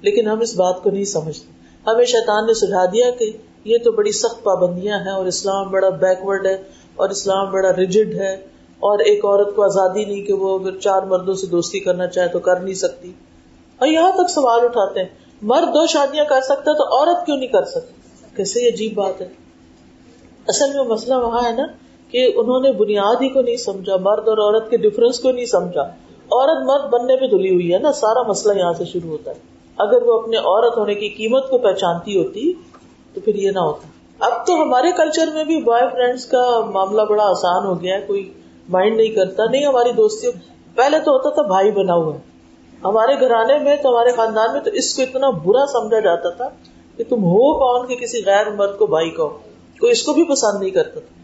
[0.00, 3.32] لیکن ہم اس بات کو نہیں سمجھتے۔ ہمیں شیطان نے سجھا دیا کہ
[3.64, 6.62] یہ تو بڑی سخت پابندیاں ہیں اور اسلام بڑا بیکورڈ ہے
[6.96, 8.34] اور اسلام بڑا ریجڈ ہے
[8.80, 12.28] اور ایک عورت کو آزادی نہیں کہ وہ اگر چار مردوں سے دوستی کرنا چاہے
[12.28, 13.12] تو کر نہیں سکتی۔
[13.78, 15.08] اور یہاں تک سوال اٹھاتے ہیں،
[15.42, 17.92] مرد دو شادیاں کر سکتا تو عورت کیوں نہیں کر سکتی؟
[18.36, 19.28] کیسے عجیب بات ہے۔
[20.48, 21.66] اصل میں مسئلہ وہاں ہے نا
[22.10, 25.46] کہ انہوں نے بنیاد ہی کو نہیں سمجھا، مرد اور عورت کے ڈفرنس کو نہیں
[25.46, 25.82] سمجھا۔
[26.32, 29.59] عورت مرد بننے پہ دھلی ہوئی ہے نا، سارا مسئلہ یہاں سے شروع ہوتا ہے۔
[29.80, 32.52] اگر وہ اپنے عورت ہونے کی قیمت کو پہچانتی ہوتی
[33.14, 33.88] تو پھر یہ نہ ہوتا۔
[34.26, 38.00] اب تو ہمارے کلچر میں بھی بوائے فرینڈس کا معاملہ بڑا آسان ہو گیا ہے،
[38.06, 38.32] کوئی
[38.68, 40.26] مائنڈ نہیں کرتا۔ نہیں، ہماری دوستی
[40.74, 42.12] پہلے تو ہوتا تھا بھائی بنا ہوا۔
[42.84, 46.48] ہمارے گھرانے میں تو ہمارے خاندان میں تو اس کو اتنا برا سمجھا جاتا تھا
[46.96, 49.28] کہ تم ہو کون کہ کسی غیر مرد کو بھائی کہو۔
[49.80, 51.20] کوئی اس کو بھی پسند نہیں کرتا تھا۔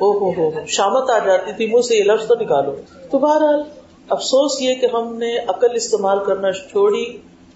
[0.00, 2.72] ہو ہو، شامت آ جاتی تھی، منہ سے یہ لفظ تو نکالو۔
[3.10, 3.62] تو بہرحال،
[4.08, 7.04] افسوس یہ کہ ہم نے عقل استعمال کرنا چھوڑی۔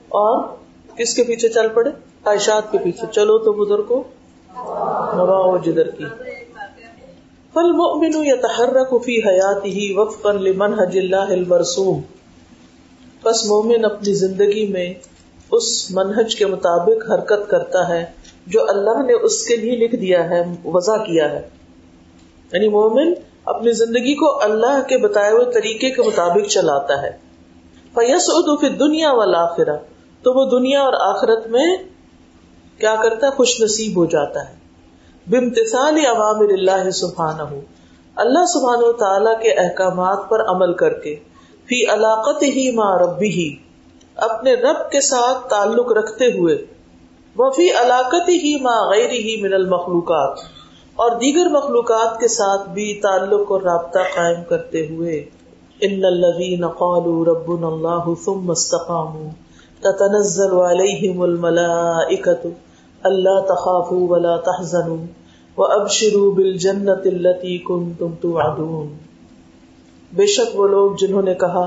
[0.08, 0.44] اور
[0.96, 1.90] کس کے پیچھے چل پڑے؟
[2.24, 4.04] خواہشات کے پیچھے۔ چلو تو بدر کو
[5.16, 6.04] نوا جدر کی۔
[7.52, 12.00] فل مؤمن يتحرك في حياته وفقا لمنهج الله المرسوم۔
[13.22, 14.94] پس مومن اپنی زندگی میں
[15.50, 18.04] اس منہج کے مطابق حرکت کرتا ہے
[18.46, 21.48] جو اللہ نے اس کے لیے لکھ دیا ہے، وضع کیا ہے۔
[22.52, 23.12] یعنی مومن
[23.44, 27.10] اپنی زندگی کو اللہ کے بتائے ہوئے طریقے کے مطابق چلاتا ہے۔
[27.94, 29.46] فیس ادو پھر دنیا والا
[30.26, 31.66] تو وہ دنیا اور آخرت میں
[32.80, 34.54] کیا کرتا ہے؟ خوش نصیب ہو جاتا ہے۔
[35.26, 37.42] بمتثال عوامر اللہ سبحانہ۔
[38.16, 41.14] اللہ سبحان و تعالی کے احکامات پر عمل کر کے
[41.68, 43.56] فی علاقت ہی ماں ربی ہی
[44.16, 46.66] اپنے رب کے ساتھ تعلق رکھتے ہوئے،
[47.36, 50.38] وہ فی علاقت ہی ماں غیر ہی من المخلوقات،
[50.96, 55.24] اور دیگر مخلوقات کے ساتھ بھی تعلق اور رابطہ قائم کرتے ہوئے۔
[55.80, 59.45] ان الذین قالوا ربنا اللہ ثم استقاموا۔
[59.86, 62.46] تتنزل علیہم الملائکۃ
[63.02, 64.90] اللہ تخاف ولا تحزن
[65.58, 67.06] و اب شروع بل جنت
[70.12, 71.64] بے شک وہ لوگ جنہوں نے کہا،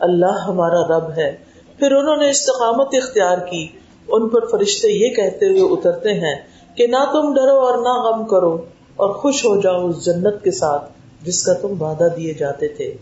[0.00, 1.30] اللہ ہمارا رب ہے،
[1.78, 3.66] پھر انہوں نے استقامت اختیار کی،
[4.08, 6.34] ان پر فرشتے یہ کہتے ہوئے اترتے ہیں
[6.76, 8.54] کہ نہ تم ڈرو اور نہ غم کرو،
[8.96, 10.90] اور خوش ہو جاؤ اس جنت کے ساتھ
[11.22, 12.92] جس کا تم وعدہ دیے جاتے تھے۔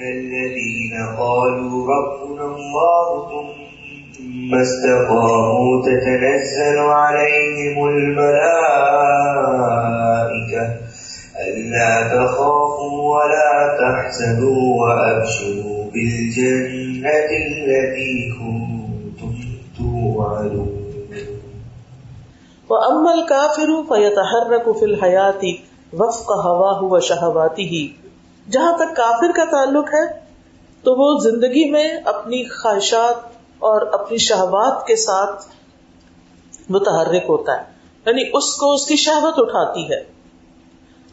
[0.00, 9.28] الذين قالوا ربنا الله ثم استقاموا تتنزل عليهم الملائكة
[11.46, 19.32] ألا تخافوا ولا تحزنوا وأبشروا بالجنة التي كنتم
[19.78, 20.72] توعدون.
[22.70, 25.42] وأما الكافر فيتحرك في الحياة
[25.92, 27.92] وفق هواه وشهواته.
[28.50, 30.28] جہاں تک کافر کا تعلق ہے،
[30.82, 33.14] تو وہ زندگی میں اپنی خواہشات
[33.58, 35.44] اور اپنی شہبات کے ساتھ
[36.68, 37.62] متحرک ہوتا ہے۔
[38.06, 40.04] یعنی اس کو اس کی شہبت اٹھاتی ہے۔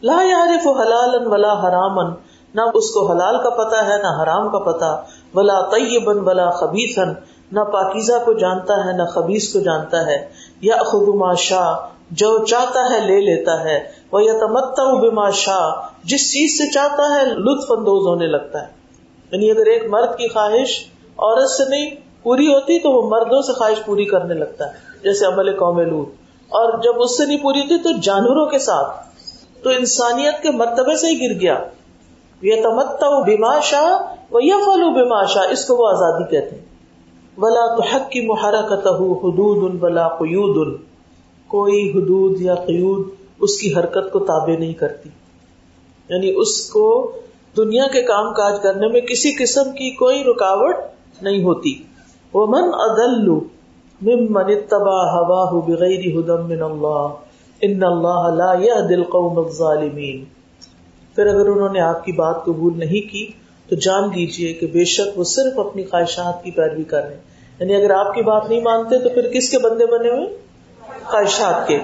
[0.02, 2.14] لا یارف حلال ولا حرام
[2.54, 5.00] نہ اس کو حلال کا پتا ہے، نہ حرام کا پتا
[5.34, 7.12] ولا طیبن ولا خبیثن
[7.52, 10.28] نہ پاکیزہ کو جانتا ہے، نہ خبیص کو جانتا ہے۔
[10.60, 11.76] یا خدما شاہ
[12.10, 17.20] جو چاہتا ہے لے لیتا ہے۔ وہ یا تمتا بما شاہ جس چیز سے چاہتا
[17.20, 18.66] ہے، لطف اندوز ہونے لگتا ہے۔
[19.32, 20.86] یعنی اگر ایک مرد کی خواہش
[21.18, 21.90] عورت سے نہیں
[22.22, 26.08] پوری ہوتی، تو وہ مردوں سے خواہش پوری کرنے لگتا ہے۔ جیسے عمل قوم لوت
[26.48, 29.06] اور جب اس سے نہیں پوری ہوتی، تو جانوروں کے ساتھ۔
[29.62, 31.58] تو انسانیت کے مرتبے سے ہی گر گیا۔
[32.42, 36.64] یہ تمتا بیما شاہ وہ یا فلو بیما شاہ اس کو وہ آزادی کہتے ہیں۔
[37.38, 40.85] ولا تو حق کی محرکت حدود ان بلا قیود ان
[41.48, 43.08] کوئی حدود یا قیود
[43.40, 45.08] اس کی حرکت کو تابع نہیں کرتی۔
[46.08, 47.12] یعنی اس کو
[47.56, 50.74] دنیا کے کام کاج کرنے میں کسی قسم کی کوئی رکاوٹ
[51.22, 51.82] نہیں ہوتی۔
[52.32, 53.40] وہ من ادلو
[54.02, 57.06] ممن اتبع هواه بغیر هدى من اللہ
[57.60, 60.24] ان اللہ لا يهدي القوم الظالمین
[61.14, 63.26] پھر اگر انہوں نے آپ کی بات قبول نہیں کی،
[63.68, 67.20] تو جان لیجیے کہ بے شک وہ صرف اپنی خواہشات کی پیروی کر رہے ہیں۔
[67.60, 70.45] یعنی اگر آپ کی بات نہیں مانتے تو پھر کس کے بندے بنے ہوئے؟
[71.10, 71.78] خواہشات کے۔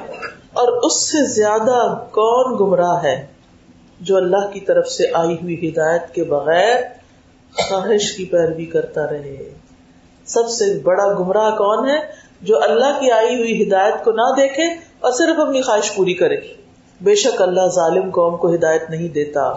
[0.52, 3.26] اور اس سے زیادہ کون گمراہ ہے
[4.00, 6.76] جو اللہ کی طرف سے آئی ہوئی ہدایت کے بغیر
[7.68, 9.54] خواہش کی پیروی کرتا رہے؟
[10.26, 11.96] سب سے بڑا گمراہ کون ہے
[12.40, 14.64] جو اللہ کی آئی ہوئی ہدایت کو نہ دیکھے
[15.00, 16.36] اور صرف اپنی خواہش پوری کرے؟
[17.00, 19.52] بے شک اللہ ظالم قوم کو ہدایت نہیں دیتا۔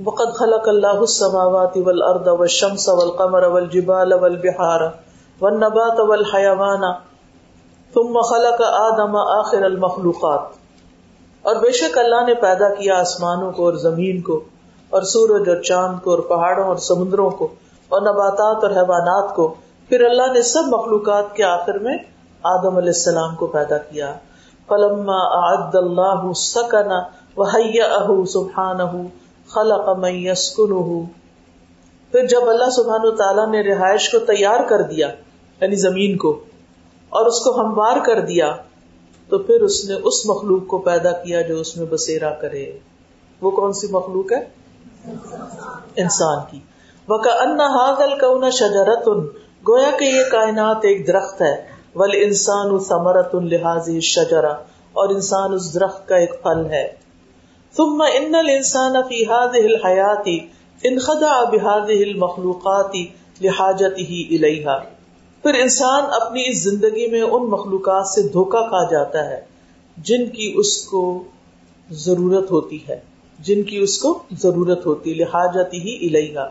[0.00, 4.86] وقد خلق الله السماوات والارض والشمس والقمر والجبال والبحار
[5.40, 6.86] والنبات والحيوان
[7.94, 10.48] ثم خلق آدم آخر المخلوقات
[11.44, 14.40] اور بے شک اللہ نے پیدا کیا آسمانوں کو اور زمین کو
[14.92, 17.48] اور سورج اور چاند کو اور پہاڑوں اور سمندروں کو
[17.90, 19.54] اور نباتات اور حیوانات کو
[19.88, 21.96] پھر اللہ نے سب مخلوقات کے آخر میں
[22.42, 24.14] آدم علیہ السلام کو پیدا کیا۔
[24.68, 27.02] فلما اعد اللہ سکنا
[27.36, 29.08] وحیأہ سبحانہ
[29.46, 30.98] خلق من يسكنه۔
[32.12, 35.08] پھر جب اللہ سبحانہ تعالیٰ نے رہائش کو تیار کر دیا
[35.60, 36.40] یعنی زمین کو،
[37.08, 38.56] اور اس کو ہموار کر دیا،
[39.28, 42.78] تو پھر اس نے اس مخلوق کو پیدا کیا جو اس میں بسیرا کرے۔
[43.40, 44.48] وہ کون سی مخلوق ہے؟
[45.96, 46.60] انسان کی۔
[47.08, 49.08] وکا ان حاضل کون شجرت
[49.68, 51.54] گویا کہ یہ کائنات ایک درخت ہے
[51.94, 54.52] ول انسان ثمرت لحاظ شجرا
[54.92, 56.92] اور انسان اس درخت کا ایک پھل ہے۔
[57.76, 60.36] ثم ان الانسان في هذه الحياه
[60.82, 62.94] انخدع بهذه المخلوقات
[63.40, 64.78] لحاجته اليها
[65.42, 69.40] پھر انسان اپنی اس زندگی میں ان مخلوقات سے دھوکا کھا جاتا ہے،
[69.96, 71.24] جن کی اس کو
[71.90, 73.00] ضرورت ہوتی ہے۔
[73.38, 76.46] جن کی اس کو ضرورت ہوتی لحاجتی ہی الحا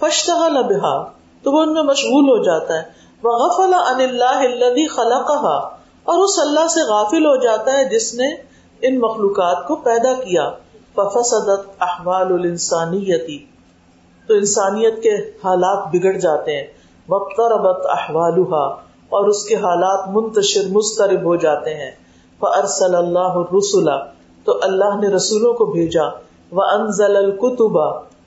[0.00, 2.82] فشتہ لبہا تو وہ ان میں مشغول ہو جاتا ہے۔
[3.22, 8.14] وہ غفل ان اللہ الذي خلقها۔ اور اس اللہ سے غافل ہو جاتا ہے جس
[8.14, 8.34] نے
[8.82, 10.50] ان مخلوقات کو پیدا کیا۔
[10.94, 13.38] ففسدت احوال الانسانیتی
[14.26, 16.66] تو انسانیت کے حالات بگڑ جاتے ہیں۔
[17.08, 18.66] وقتربت احوالها
[19.08, 21.90] اور اس کے حالات منتشر مسترب ہو جاتے ہیں۔
[22.38, 23.88] فارسل اللہ الرسل۔
[24.44, 26.04] تو اللہ نے رسولوں کو بھیجا۔
[26.52, 27.78] وانزل الكتب۔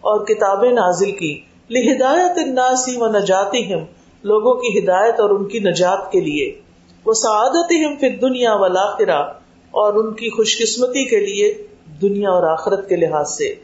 [0.01, 1.41] اور کتابیں نازل کی۔
[1.71, 3.85] لہدایت الناس و نجاتہم،
[4.23, 6.61] لوگوں کی ہدایت اور ان کی نجات کے لیے۔
[7.05, 9.19] وہ سعادتہم فی الدنیا والآخرہ
[9.71, 11.67] اور ان کی خوش قسمتی کے لیے
[12.01, 13.55] دنیا اور آخرت کے لحاظ سے۔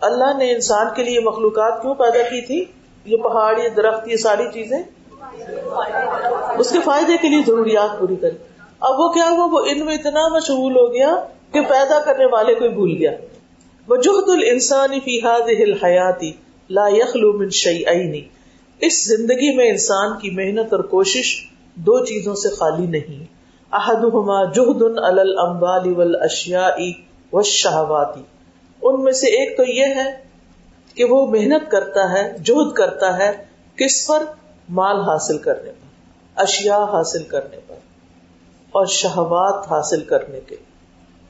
[0.00, 2.64] اللہ نے انسان کے لیے مخلوقات کیوں پیدا کی تھی؟
[3.04, 4.82] یہ پہاڑ، یہ درخت، یہ ساری چیزیں۔
[6.58, 8.36] اس کے فائدے کے لیے ضروریات پوری کری
[8.80, 11.14] اب وہ کیا ہوا؟ وہ ان میں اتنا مشغول ہو گیا
[11.52, 13.10] کہ پیدا کرنے والے کو بھول گیا۔
[13.88, 15.20] وہ جہد السانی فی
[15.84, 16.32] حیاتی
[16.70, 18.24] لا یخلو من شعی
[18.80, 23.24] اس زندگی میں انسان کی محنت اور کوشش دو چیزوں سے خالی نہیں.
[23.72, 26.76] احدہما جہد الاموال والاشیاء
[27.32, 28.16] والشہوات.
[28.82, 30.24] ان میں سے ایک تو یہ ہے
[30.94, 33.44] کہ وہ محنت کرتا ہے، جہد کرتا ہے
[33.76, 34.22] کس پر؟
[34.68, 37.74] مال حاصل کرنے پر، اشیاء حاصل کرنے پر
[38.72, 40.56] اور شہوات حاصل کرنے کے.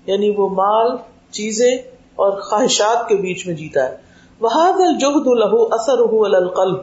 [0.06, 0.96] یعنی وہ مال،
[1.30, 1.78] چیزیں
[2.14, 4.09] اور خواہشات کے بیچ میں جیتا ہے۔
[4.40, 5.98] وہ الجہد لہو اثر
[6.34, 6.78] القلب۔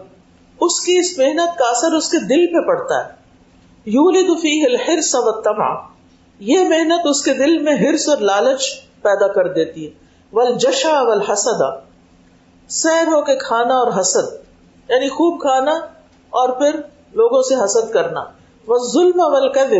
[0.61, 3.09] اس کی اس محنت کا اثر اس کے دل پہ پڑتا ہے۔
[3.85, 5.75] یولد فیہ الحرص والطمع۔
[6.39, 8.61] یہ محنت اس کے دل میں ہرس اور لالچ
[9.01, 9.91] پیدا کر دیتی ہے۔
[10.33, 11.63] والجشع والحسد۔
[12.67, 14.33] سیر ہو کے کھانا اور حسد۔
[14.89, 15.71] یعنی خوب کھانا
[16.29, 16.79] اور پھر
[17.13, 18.19] لوگوں سے حسد کرنا۔
[18.67, 19.75] والظلم والکذب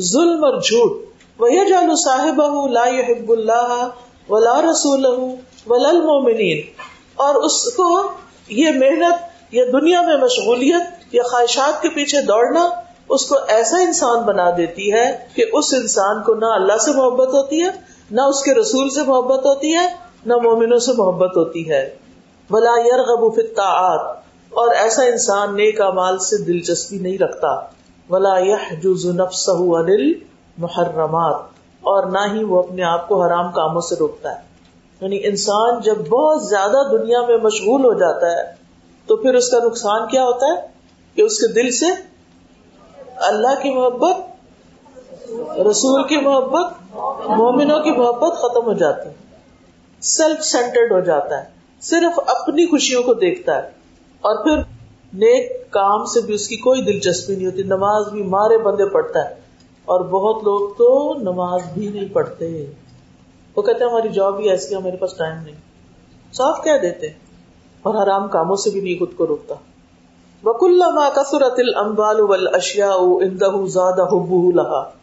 [0.00, 1.02] ظلم اور جھوٹ۔
[1.38, 3.88] وَيَجْعَلُ صَاحِبَهُ لَا يُحِبُّ اللَّهَ
[4.28, 5.28] وَلَا رَسُولَهُ
[5.66, 8.10] وَلَا الْمُؤْمِنِينَ۔ اور اس کو
[8.48, 9.14] یہ محنت
[9.54, 12.68] یا دنیا میں مشغولیت یا خواہشات کے پیچھے دوڑنا
[13.08, 17.28] اس کو ایسا انسان بنا دیتی ہے کہ اس انسان کو نہ اللہ سے محبت
[17.28, 17.70] ہوتی ہے،
[18.10, 19.94] نہ اس کے رسول سے محبت ہوتی ہے،
[20.26, 21.96] نہ مومنوں سے محبت ہوتی ہے۔
[22.50, 24.16] بلا یرغب فی الطاعات۔
[24.50, 27.60] اور ایسا انسان نیک اعمال سے دلچسپی نہیں رکھتا۔
[28.10, 31.40] ولا يحجز نفسه عن المحرمات۔
[31.80, 34.51] اور نہ ہی وہ اپنے آپ کو حرام کاموں سے روکتا ہے۔
[35.02, 38.42] یعنی انسان جب بہت زیادہ دنیا میں مشغول ہو جاتا ہے،
[39.06, 40.66] تو پھر اس کا نقصان کیا ہوتا ہے؟
[41.14, 41.86] کہ اس کے دل سے
[43.16, 44.16] اللہ کی محبت،
[45.70, 46.72] رسول کی محبت،
[47.28, 49.08] مومنوں کی محبت ختم ہو جاتی
[50.00, 51.44] سیلف سینٹرڈ ہو جاتا ہے۔
[51.80, 53.68] صرف اپنی خوشیوں کو دیکھتا ہے۔
[54.20, 54.56] اور پھر
[55.12, 59.30] نیک کام سے بھی اس کی کوئی دلچسپی نہیں ہوتی، نماز بھی مارے بندے پڑھتا
[59.30, 59.34] ہے۔
[59.84, 62.66] اور بہت لوگ تو نماز بھی نہیں پڑھتے۔
[63.56, 65.54] وہ کہتے ہیں ہماری جاب ہی ایسی ہے میرے پاس ٹائم نہیں۔
[66.32, 67.06] صاف کہہ دیتے
[67.82, 69.54] اور حرام کاموں سے بھی نہیں خود کو روکتا۔
[70.44, 70.82] وکل
[71.14, 75.02] کثرت الاموال والاشیاء عنده زاد حبه لها۔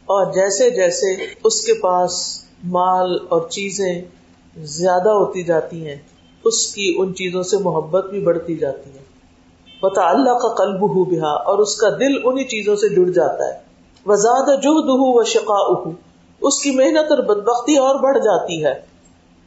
[0.00, 4.02] اور جیسے جیسے اس کے پاس مال اور چیزیں
[4.58, 5.96] زیادہ ہوتی جاتی ہیں،
[6.44, 9.04] اس کی ان چیزوں سے محبت بھی بڑھتی جاتی ہے۔
[9.82, 13.44] بتا اللہ کا قلب ہو بہا اور اس کا دل انہی چیزوں سے جڑ جاتا
[13.44, 13.58] ہے۔
[14.06, 15.72] وزاد جو دہو و شقا
[16.42, 18.74] اس کی محنت اور بدبختی اور بڑھ جاتی ہے۔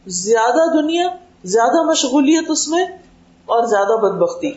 [0.08, 1.08] زیادہ دنیا،
[1.44, 2.86] زیادہ مشغولیت اس میں
[3.46, 4.52] اور زیادہ بدبختی۔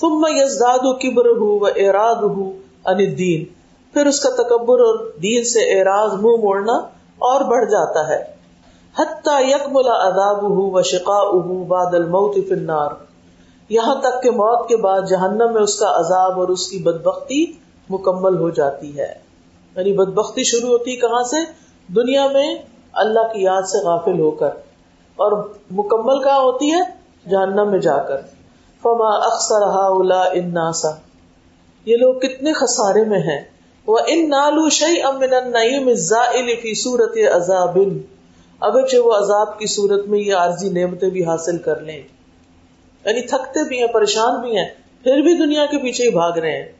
[0.00, 2.50] ثم یزداد کبر ہو و اراد ہو
[2.84, 3.44] ان دین
[3.94, 6.72] پھر اس کا تکبر اور دین سے اعراض منہ موڑنا
[7.18, 8.24] اور بڑھ جاتا ہے۔
[8.98, 12.90] حتی یکمل عذابہ و شقاؤہ بعد الموت فی النار۔
[13.68, 17.52] یہاں تک کہ موت کے بعد جہنم میں اس کا عذاب اور اس کی بدبختی
[17.90, 19.14] مکمل ہو جاتی ہے۔
[19.76, 22.54] یعنی بدبختی شروع ہوتی کہاں سے؟ دنیا میں
[22.92, 24.50] اللہ کی یاد سے غافل ہو کر
[25.16, 26.80] اور مکمل کہاں ہوتی ہے؟
[27.30, 28.16] جہنم میں جا کر۔
[28.82, 29.62] فما اکثر
[30.32, 30.88] اناسا
[31.84, 33.44] یہ لوگ کتنے خسارے میں ہیں۔
[33.86, 35.94] وہ ان نالو شعی امن نعیم
[36.62, 37.78] فی صورت عذاب۔
[38.60, 42.02] اگرچہ وہ عذاب کی صورت میں یہ عارضی نعمتیں بھی حاصل کر لیں۔
[43.04, 44.68] یعنی تھکتے بھی ہیں، پریشان بھی ہیں،
[45.02, 46.72] پھر بھی دنیا کے پیچھے ہی بھاگ رہے ہیں۔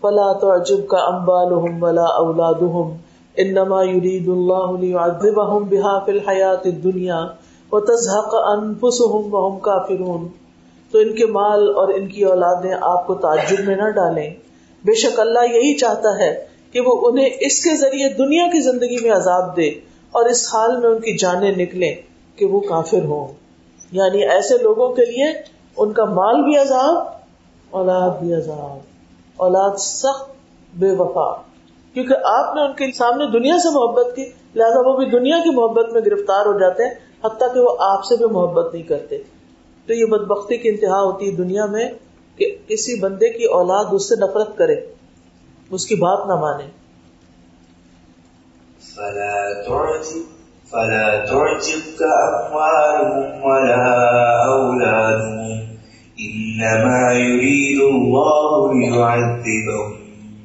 [0.00, 2.62] فلا تو عجب کا امبال ولا اولاد
[3.36, 7.20] انما يريد الله ليعذبهم بها في الحياه الدنيا
[7.72, 10.28] وتزهق انفسهم وهم كافرون
[10.90, 14.30] تو ان کے مال اور ان کی اولادیں آپ کو تعجب میں نہ ڈالیں۔
[14.84, 19.02] بے شک اللہ یہی چاہتا ہے کہ وہ انہیں اس کے ذریعے دنیا کی زندگی
[19.02, 19.68] میں عذاب دے
[20.10, 21.94] اور اس حال میں ان کی جانیں نکلیں
[22.36, 23.26] کہ وہ کافر ہوں۔
[23.92, 25.26] یعنی ایسے لوگوں کے لیے
[25.76, 26.96] ان کا مال بھی عذاب،
[27.70, 28.78] اولاد بھی عذاب۔
[29.36, 30.30] اولاد سخت
[30.74, 31.49] بے وفا۔
[31.94, 34.22] کیونکہ آپ نے ان کے سامنے دنیا سے محبت کی،
[34.54, 38.04] لہٰذا وہ بھی دنیا کی محبت میں گرفتار ہو جاتے ہیں، حتیٰ کہ وہ آپ
[38.04, 39.18] سے بھی محبت نہیں کرتے۔
[39.86, 41.88] تو یہ بدبختی کی انتہا ہوتی ہے دنیا میں
[42.36, 44.76] کہ کسی بندے کی اولاد اس سے نفرت کرے،
[45.70, 46.80] اس کی بات نہ مانے۔
[50.72, 52.02] فلا تعجبك
[52.34, 53.86] أموالهم ولا
[54.46, 55.60] أولادهم
[56.20, 59.99] إنما يريد الله ليعذبهم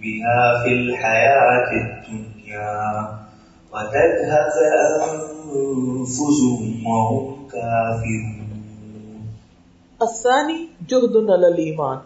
[0.06, 2.80] بها في الحياة الدنيا
[3.74, 4.56] وتذهب
[5.10, 9.32] أنفسهم وهم كافرون
[10.02, 10.58] الثاني
[10.90, 11.98] جهد على الإيمان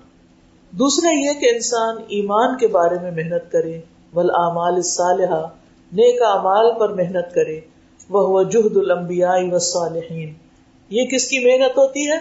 [0.71, 3.81] دوسرا یہ کہ انسان ایمان کے بارے میں محنت کرے،
[4.13, 5.41] والآمال الصالحہ،
[5.91, 7.59] نیک اعمال پر محنت کرے
[8.09, 10.33] وہ جہد المبیا والصالحین۔
[10.89, 12.17] یہ کس کی محنت ہوتی ہے؟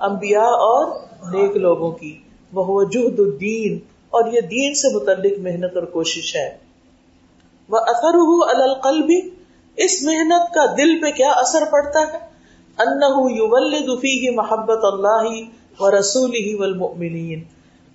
[0.00, 0.86] انبیاء اور
[1.32, 2.18] نیک لوگوں کی۔
[2.52, 3.78] وہ جہد الدین
[4.10, 6.56] اور یہ دین سے متعلق محنت اور کوشش ہے۔
[7.68, 8.16] وہ اثر
[8.60, 9.10] القلب،
[9.76, 12.30] اس محنت کا دل پہ کیا اثر پڑتا ہے؟
[12.78, 15.42] انہ فیہ محبت اللہ
[15.80, 17.44] و رسول ہی والمؤمنین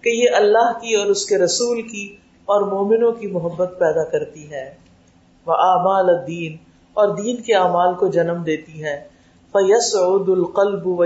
[0.01, 4.51] کہ یہ اللہ کی اور اس کے رسول کی اور مومنوں کی محبت پیدا کرتی
[4.51, 4.73] ہے۔
[5.45, 6.57] وہ اعمال الدین
[6.93, 9.03] اور دین کے اعمال کو جنم دیتی ہے۔
[9.51, 11.05] فیس عد القلب و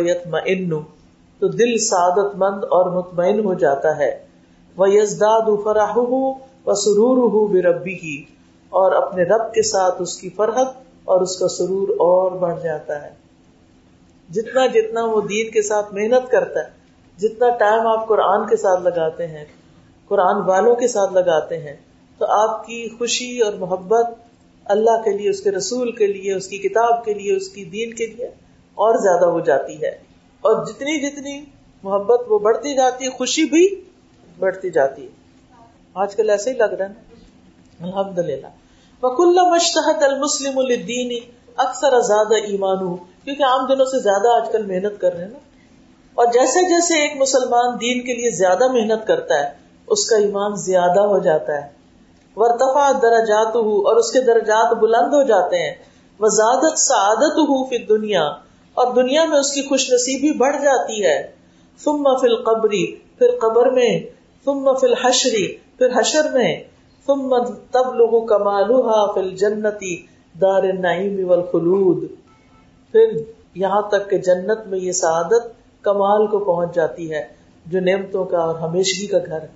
[1.39, 4.29] تو دل سعادت مند اور مطمئن ہو جاتا ہے۔
[4.78, 8.24] وہ یزداد فراہ و سرور ہو بے ربی کی
[8.70, 10.68] اور اپنے رب کے ساتھ اس کی فرحت
[11.04, 13.10] اور اس کا سرور اور بڑھ جاتا ہے۔
[14.30, 16.70] جتنا جتنا وہ دین کے ساتھ محنت کرتا ہے،
[17.18, 19.46] جتنا ٹائم آپ قرآن کے ساتھ لگاتے ہیں،
[20.08, 21.76] قرآن والوں کے ساتھ لگاتے ہیں،
[22.18, 24.06] تو آپ کی خوشی اور محبت
[24.66, 27.64] اللہ کے لیے، اس کے رسول کے لیے، اس کی کتاب کے لیے، اس کی
[27.64, 28.26] دین کے لیے
[28.78, 30.10] اور زیادہ ہو جاتی ہے۔
[30.42, 31.46] اور جتنی جتنی
[31.84, 33.89] محبت وہ بڑھتی جاتی ہے، خوشی بھی
[34.40, 35.10] بڑھتی جاتی ہے۔
[35.94, 36.94] آج کل ایسے ہی لگ رہا ہے
[37.80, 38.48] الحمد للہ
[39.04, 44.66] وکل مشتحد المسلم الدین اکثر زیادہ ایمان ہوں کیونکہ عام دنوں سے زیادہ آج کل
[44.66, 45.40] محنت کر رہے ہیں نا۔
[46.14, 49.50] اور جیسے جیسے ایک مسلمان دین کے لیے زیادہ محنت کرتا ہے،
[49.88, 51.70] اس کا ایمان زیادہ ہو جاتا ہے۔
[52.36, 55.76] ورتفا درجات ہو اور اس کے درجات بلند ہو جاتے ہیں۔
[56.20, 58.24] وزادت سعادت ہو پھر دنیا
[58.74, 61.32] اور دنیا میں اس کی خوش نصیبی بڑھ جاتی ہے۔
[61.84, 66.64] ثم فی القبری پھر قبر میں ثم فی الحشری پھر حشر میں،
[67.06, 70.06] ثم تب لوگ کمالوہا فی الجنتی
[70.42, 72.04] دار النعیم والخلود۔
[72.92, 73.18] پھر
[73.56, 75.48] یہاں تک کہ جنت میں یہ سعادت
[75.82, 77.28] کمال کو پہنچ جاتی ہے،
[77.66, 79.48] جو نعمتوں کا اور ہمیشگی کا گھر ہے۔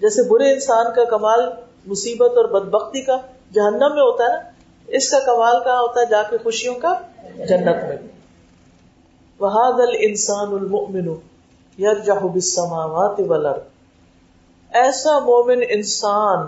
[0.00, 1.40] جیسے برے انسان کا کمال
[1.86, 3.16] مصیبت اور بدبختی کا
[3.52, 6.92] جہنم میں ہوتا ہے اس کا کمال کہاں ہوتا ہے؟ جا کے خوشیوں کا
[7.48, 7.96] جنت میں۔
[9.40, 11.08] وہاد انسان المؤمن
[11.78, 13.77] یرجح بالسماوات والارض
[14.78, 16.46] ایسا مومن انسان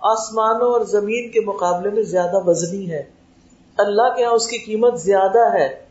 [0.00, 3.02] آسمانوں اور زمین کے مقابلے میں زیادہ وزنی ہے۔
[3.78, 5.84] اللہ کے یہاں اس کی قیمت زیادہ ہے۔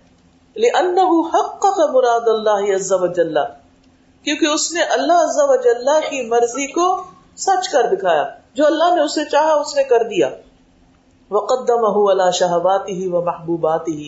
[0.55, 3.33] لأنه حقق مراد اللہ عز و جل
[4.23, 7.03] کیونکہ اس نے اللہ عز و جل کی مرضی کو
[7.37, 10.29] سچ کر دکھایا۔ جو اللہ نے اسے چاہا، اس نے کر دیا۔
[11.31, 14.01] وقدمہ علی شہواته و محبوباته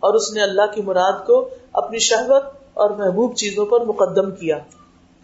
[0.00, 2.42] اور اس نے اللہ کی مراد کو اپنی شہوت
[2.74, 4.58] اور محبوب چیزوں پر مقدم کیا۔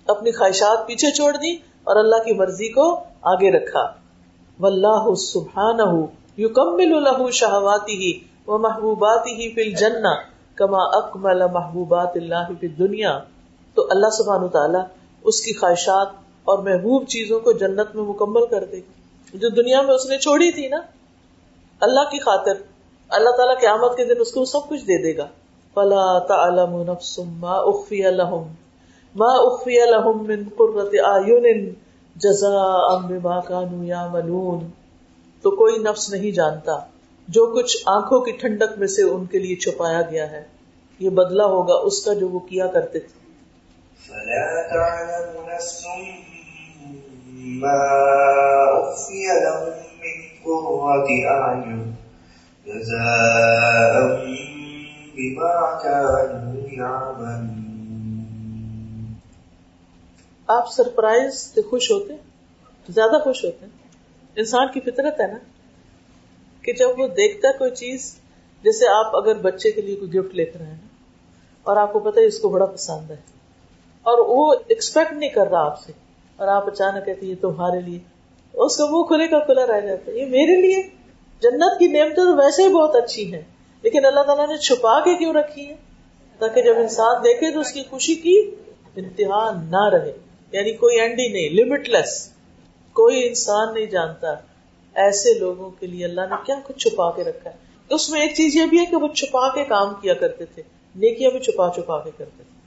[0.09, 4.03] اپنی خواہشات پیچھے چھوڑ دی اور اللہ کی مرضی کو آگے رکھا۔
[4.61, 6.07] واللہ سبحانہ
[6.39, 8.11] یکمل له شہواته
[8.47, 10.09] و محبوباته فی الجنہ
[10.55, 13.19] کما اکمل محبوبات اللہ فی الدنیا۔
[13.75, 14.79] تو اللہ سبحانہ تعالی
[15.25, 16.09] اس کی خواہشات
[16.45, 18.81] اور محبوب چیزوں کو جنت میں مکمل کر دے۔
[19.35, 20.77] جو دنیا میں اس نے چھوڑی تھی نا،
[21.81, 22.53] اللہ کی خاطر
[23.09, 25.27] اللہ تعالیٰ قیامت کے دن اس کو سب کچھ دے دے گا۔
[25.75, 28.62] فلا تعلم نفس ما اخفی لهم
[29.17, 31.73] ما اخفی لهم من قرۃ اعین
[32.17, 34.61] جزاء بما كانوا يعملون
[35.45, 36.77] تو کوئی نفس نہیں جانتا،
[37.29, 40.43] جو کچھ آنکھوں کی ٹھنڈک میں سے ان کے لیے چھپایا گیا ہے۔
[41.01, 43.19] یہ بدلہ ہوگا اس کا جو وہ کیا کرتے تھے۔
[44.07, 45.87] فلا تعلم نفس
[47.63, 47.79] ما
[48.73, 51.91] اخفی لهم من قرۃ اعین
[52.67, 54.07] جزاء
[55.15, 57.62] بما كانوا يعملون
[60.53, 62.15] آپ سرپرائز سے خوش ہوتے
[62.89, 63.73] زیادہ خوش ہوتے ہیں۔
[64.37, 65.39] انسان کی فطرت ہے نا
[66.65, 68.15] کہ جب وہ دیکھتا ہے کوئی چیز،
[68.65, 70.87] جیسے آپ اگر بچے کے لیے کوئی گفٹ لے کر آئے نا،
[71.67, 73.17] اور آپ کو پتا ہے اس کو بڑا پسند ہے،
[74.07, 75.93] اور وہ ایکسپیکٹ نہیں کر رہا آپ سے،
[76.39, 77.99] اور آپ اچانک کہتے یہ تمہارے لیے۔
[78.55, 80.83] اس کا منہ کھلے کا کھلا رہ جاتا ہے، یہ میرے لیے۔
[81.43, 83.43] جنت کی نعمتیں تو ویسے ہی بہت اچھی ہیں،
[83.85, 85.75] لیکن اللہ تعالیٰ نے چھپا کے کیوں رکھی ہے
[86.41, 88.37] تاکہ جب انسان دیکھے تو اس کی خوشی کی
[88.97, 90.13] انتہا نہ رہے۔
[90.53, 92.31] یعنی کوئی اینڈ ہی نہیں لمٹ لیس
[92.93, 94.29] کوئی انسان نہیں جانتا
[94.95, 97.57] ایسے لوگوں کے لیے اللہ نے کیا کچھ چھپا کے رکھا ہے۔
[97.91, 100.63] اس میں ایک چیز یہ بھی ہے کہ وہ چھپا کے کام کیا کرتے تھے،
[100.95, 102.61] نیکیاں بھی چھپا چھپا کے کرتے تھے۔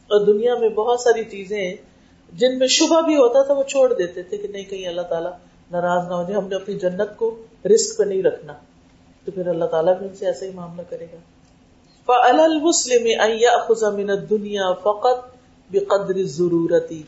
[0.00, 1.74] اور دنیا میں بہت ساری چیزیں
[2.32, 5.30] جن میں شبہ بھی ہوتا تھا وہ چھوڑ دیتے تھے کہ نہیں، کہیں اللہ تعالیٰ
[5.70, 7.42] ناراض نہ ہو جائے، ہم نے اپنی جنت کو
[7.74, 8.52] رسک پہ نہیں رکھنا۔
[9.24, 11.16] تو پھر اللہ تعالیٰ بھی ان سے ایسا ہی معاملہ کرے گا۔
[12.06, 12.42] فَأَلَى
[14.30, 15.30] دنیا فقط
[15.70, 17.02] بقدر ضرورتی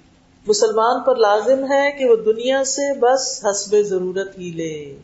[0.47, 4.97] مسلمان پر لازم ہے کہ وہ دنیا سے بس حسب ضرورت ہی لے۔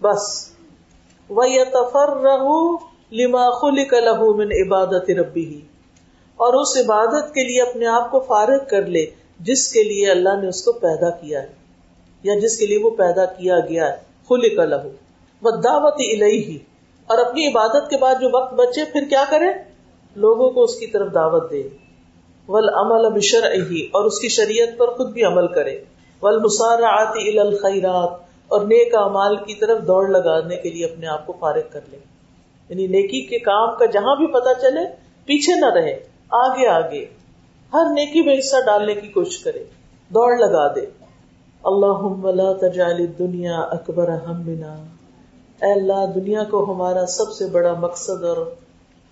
[0.00, 0.50] بس۔
[1.28, 2.76] وہ تفر رہو
[3.12, 5.60] لما خلق له من عبادت ربی ہی
[6.36, 9.06] اور اس عبادت کے لیے اپنے آپ کو فارغ کر لے،
[9.40, 11.48] جس کے لیے اللہ نے اس کو پیدا کیا ہے۔
[12.22, 13.96] یا جس کے لیے وہ پیدا کیا گیا ہے۔
[14.28, 14.88] خلی کا لہو
[15.42, 16.58] وہ دعوت الہی
[17.06, 19.46] اور اپنی عبادت کے بعد جو وقت بچے، پھر کیا کرے؟
[20.16, 21.62] لوگوں کو اس کی طرف دعوت دے۔
[22.48, 23.44] ول عمل بشر
[23.92, 25.84] اور اس کی شریعت پر خود بھی عمل کرے۔
[26.22, 28.10] ول مسارات الخیرات،
[28.48, 31.96] اور نیک امال کی طرف دوڑ لگانے کے لیے اپنے آپ کو فارغ کر لے۔
[32.68, 34.80] یعنی نیکی کے کام کا جہاں بھی پتا چلے،
[35.24, 35.92] پیچھے نہ رہے،
[36.30, 37.06] آگے آگے۔
[37.72, 39.64] ہر نیکی میں حصہ ڈالنے کی کوشش کرے،
[40.08, 40.86] دوڑ لگا دے۔
[41.64, 44.72] اللہ لا تجعل دنیا اکبر ہمنا۔
[45.62, 48.36] اے اللہ، دنیا کو ہمارا سب سے بڑا مقصد اور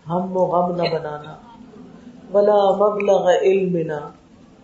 [0.09, 1.48] ہم و غم نہ بنانا۔
[2.33, 4.09] ولا مبلغ علمنا،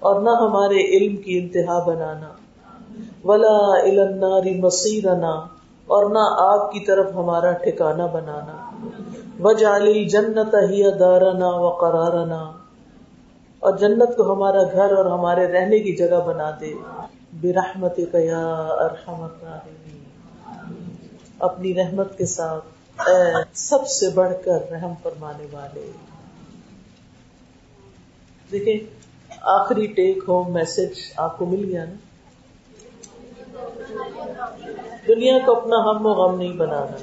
[0.01, 2.29] اور نہ ہمارے علم کی انتہا بنانا۔
[3.25, 5.31] ولا النار مصیرنا،
[5.87, 8.71] اور نہ آگ کی طرف ہمارا ٹھکانہ بنانا۔
[9.41, 12.53] وجعل الجنت ہی دارنا و قرارنا۔
[13.59, 16.75] اور جنت کو ہمارا گھر اور ہمارے رہنے کی جگہ بنا دے۔
[17.41, 20.05] برحمت یا ارحم الراحمین۔
[21.39, 22.65] اپنی رحمت کے ساتھ،
[23.09, 25.91] اے سب سے بڑھ کر رحم فرمانے والے۔
[28.55, 28.79] دیکھیں،
[29.41, 31.95] آخری ٹیک ہوم میسج آپ کو مل گیا نا؟
[35.09, 36.97] دنیا کو اپنا ہم و غم نہیں بنانا،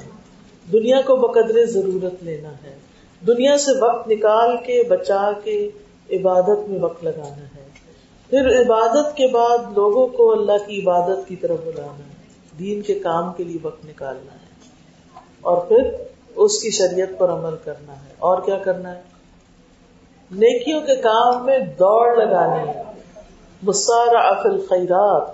[0.72, 2.78] دنیا کو بقدر ضرورت لینا ہے،
[3.26, 5.70] دنیا سے وقت نکال کے، بچا کے
[6.10, 7.68] عبادت میں وقت لگانا ہے۔
[8.30, 12.12] پھر عبادت کے بعد لوگوں کو اللہ کی عبادت کی طرف بلانا ہے،
[12.58, 14.70] دین کے کام کے لیے وقت نکالنا ہے۔
[15.40, 15.90] اور پھر
[16.34, 19.11] اس کی شریعت پر عمل کرنا ہے۔ اور کیا کرنا ہے؟
[20.32, 22.82] نیکیوں کے کام میں دوڑ لگانی ہے
[23.62, 25.30] مسارا افل خیرات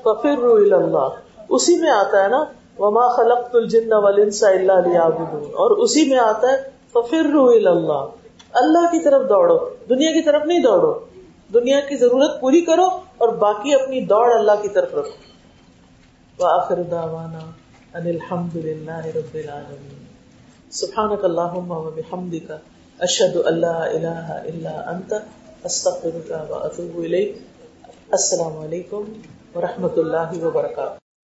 [0.00, 1.08] ففر رو اللہ۔
[1.48, 2.44] اسی میں آتا ہے نا،
[2.78, 6.56] وما خلق الجن والانس الا ليعبدون۔ اور اسی میں آتا ہے
[6.90, 8.06] ففر رو اللہ۔
[8.52, 9.58] اللہ کی طرف دوڑو،
[9.88, 10.98] دنیا کی طرف نہیں دوڑو۔
[11.54, 12.86] دنیا کی ضرورت پوری کرو
[13.18, 15.36] اور باقی اپنی دوڑ اللہ کی طرف رکھو۔
[16.44, 17.38] وآخر دعوانا
[17.98, 20.04] ان الحمد للہ رب العالمین
[20.70, 22.52] سبحانک اللہم و بحمدک۔
[23.00, 25.14] اشد اللہ الہ الا انت
[25.64, 26.30] استغفرک
[26.94, 27.36] و الیک۔
[28.10, 29.12] السلام علیکم
[29.54, 31.05] ورحمۃ اللہ وبرکاتہ۔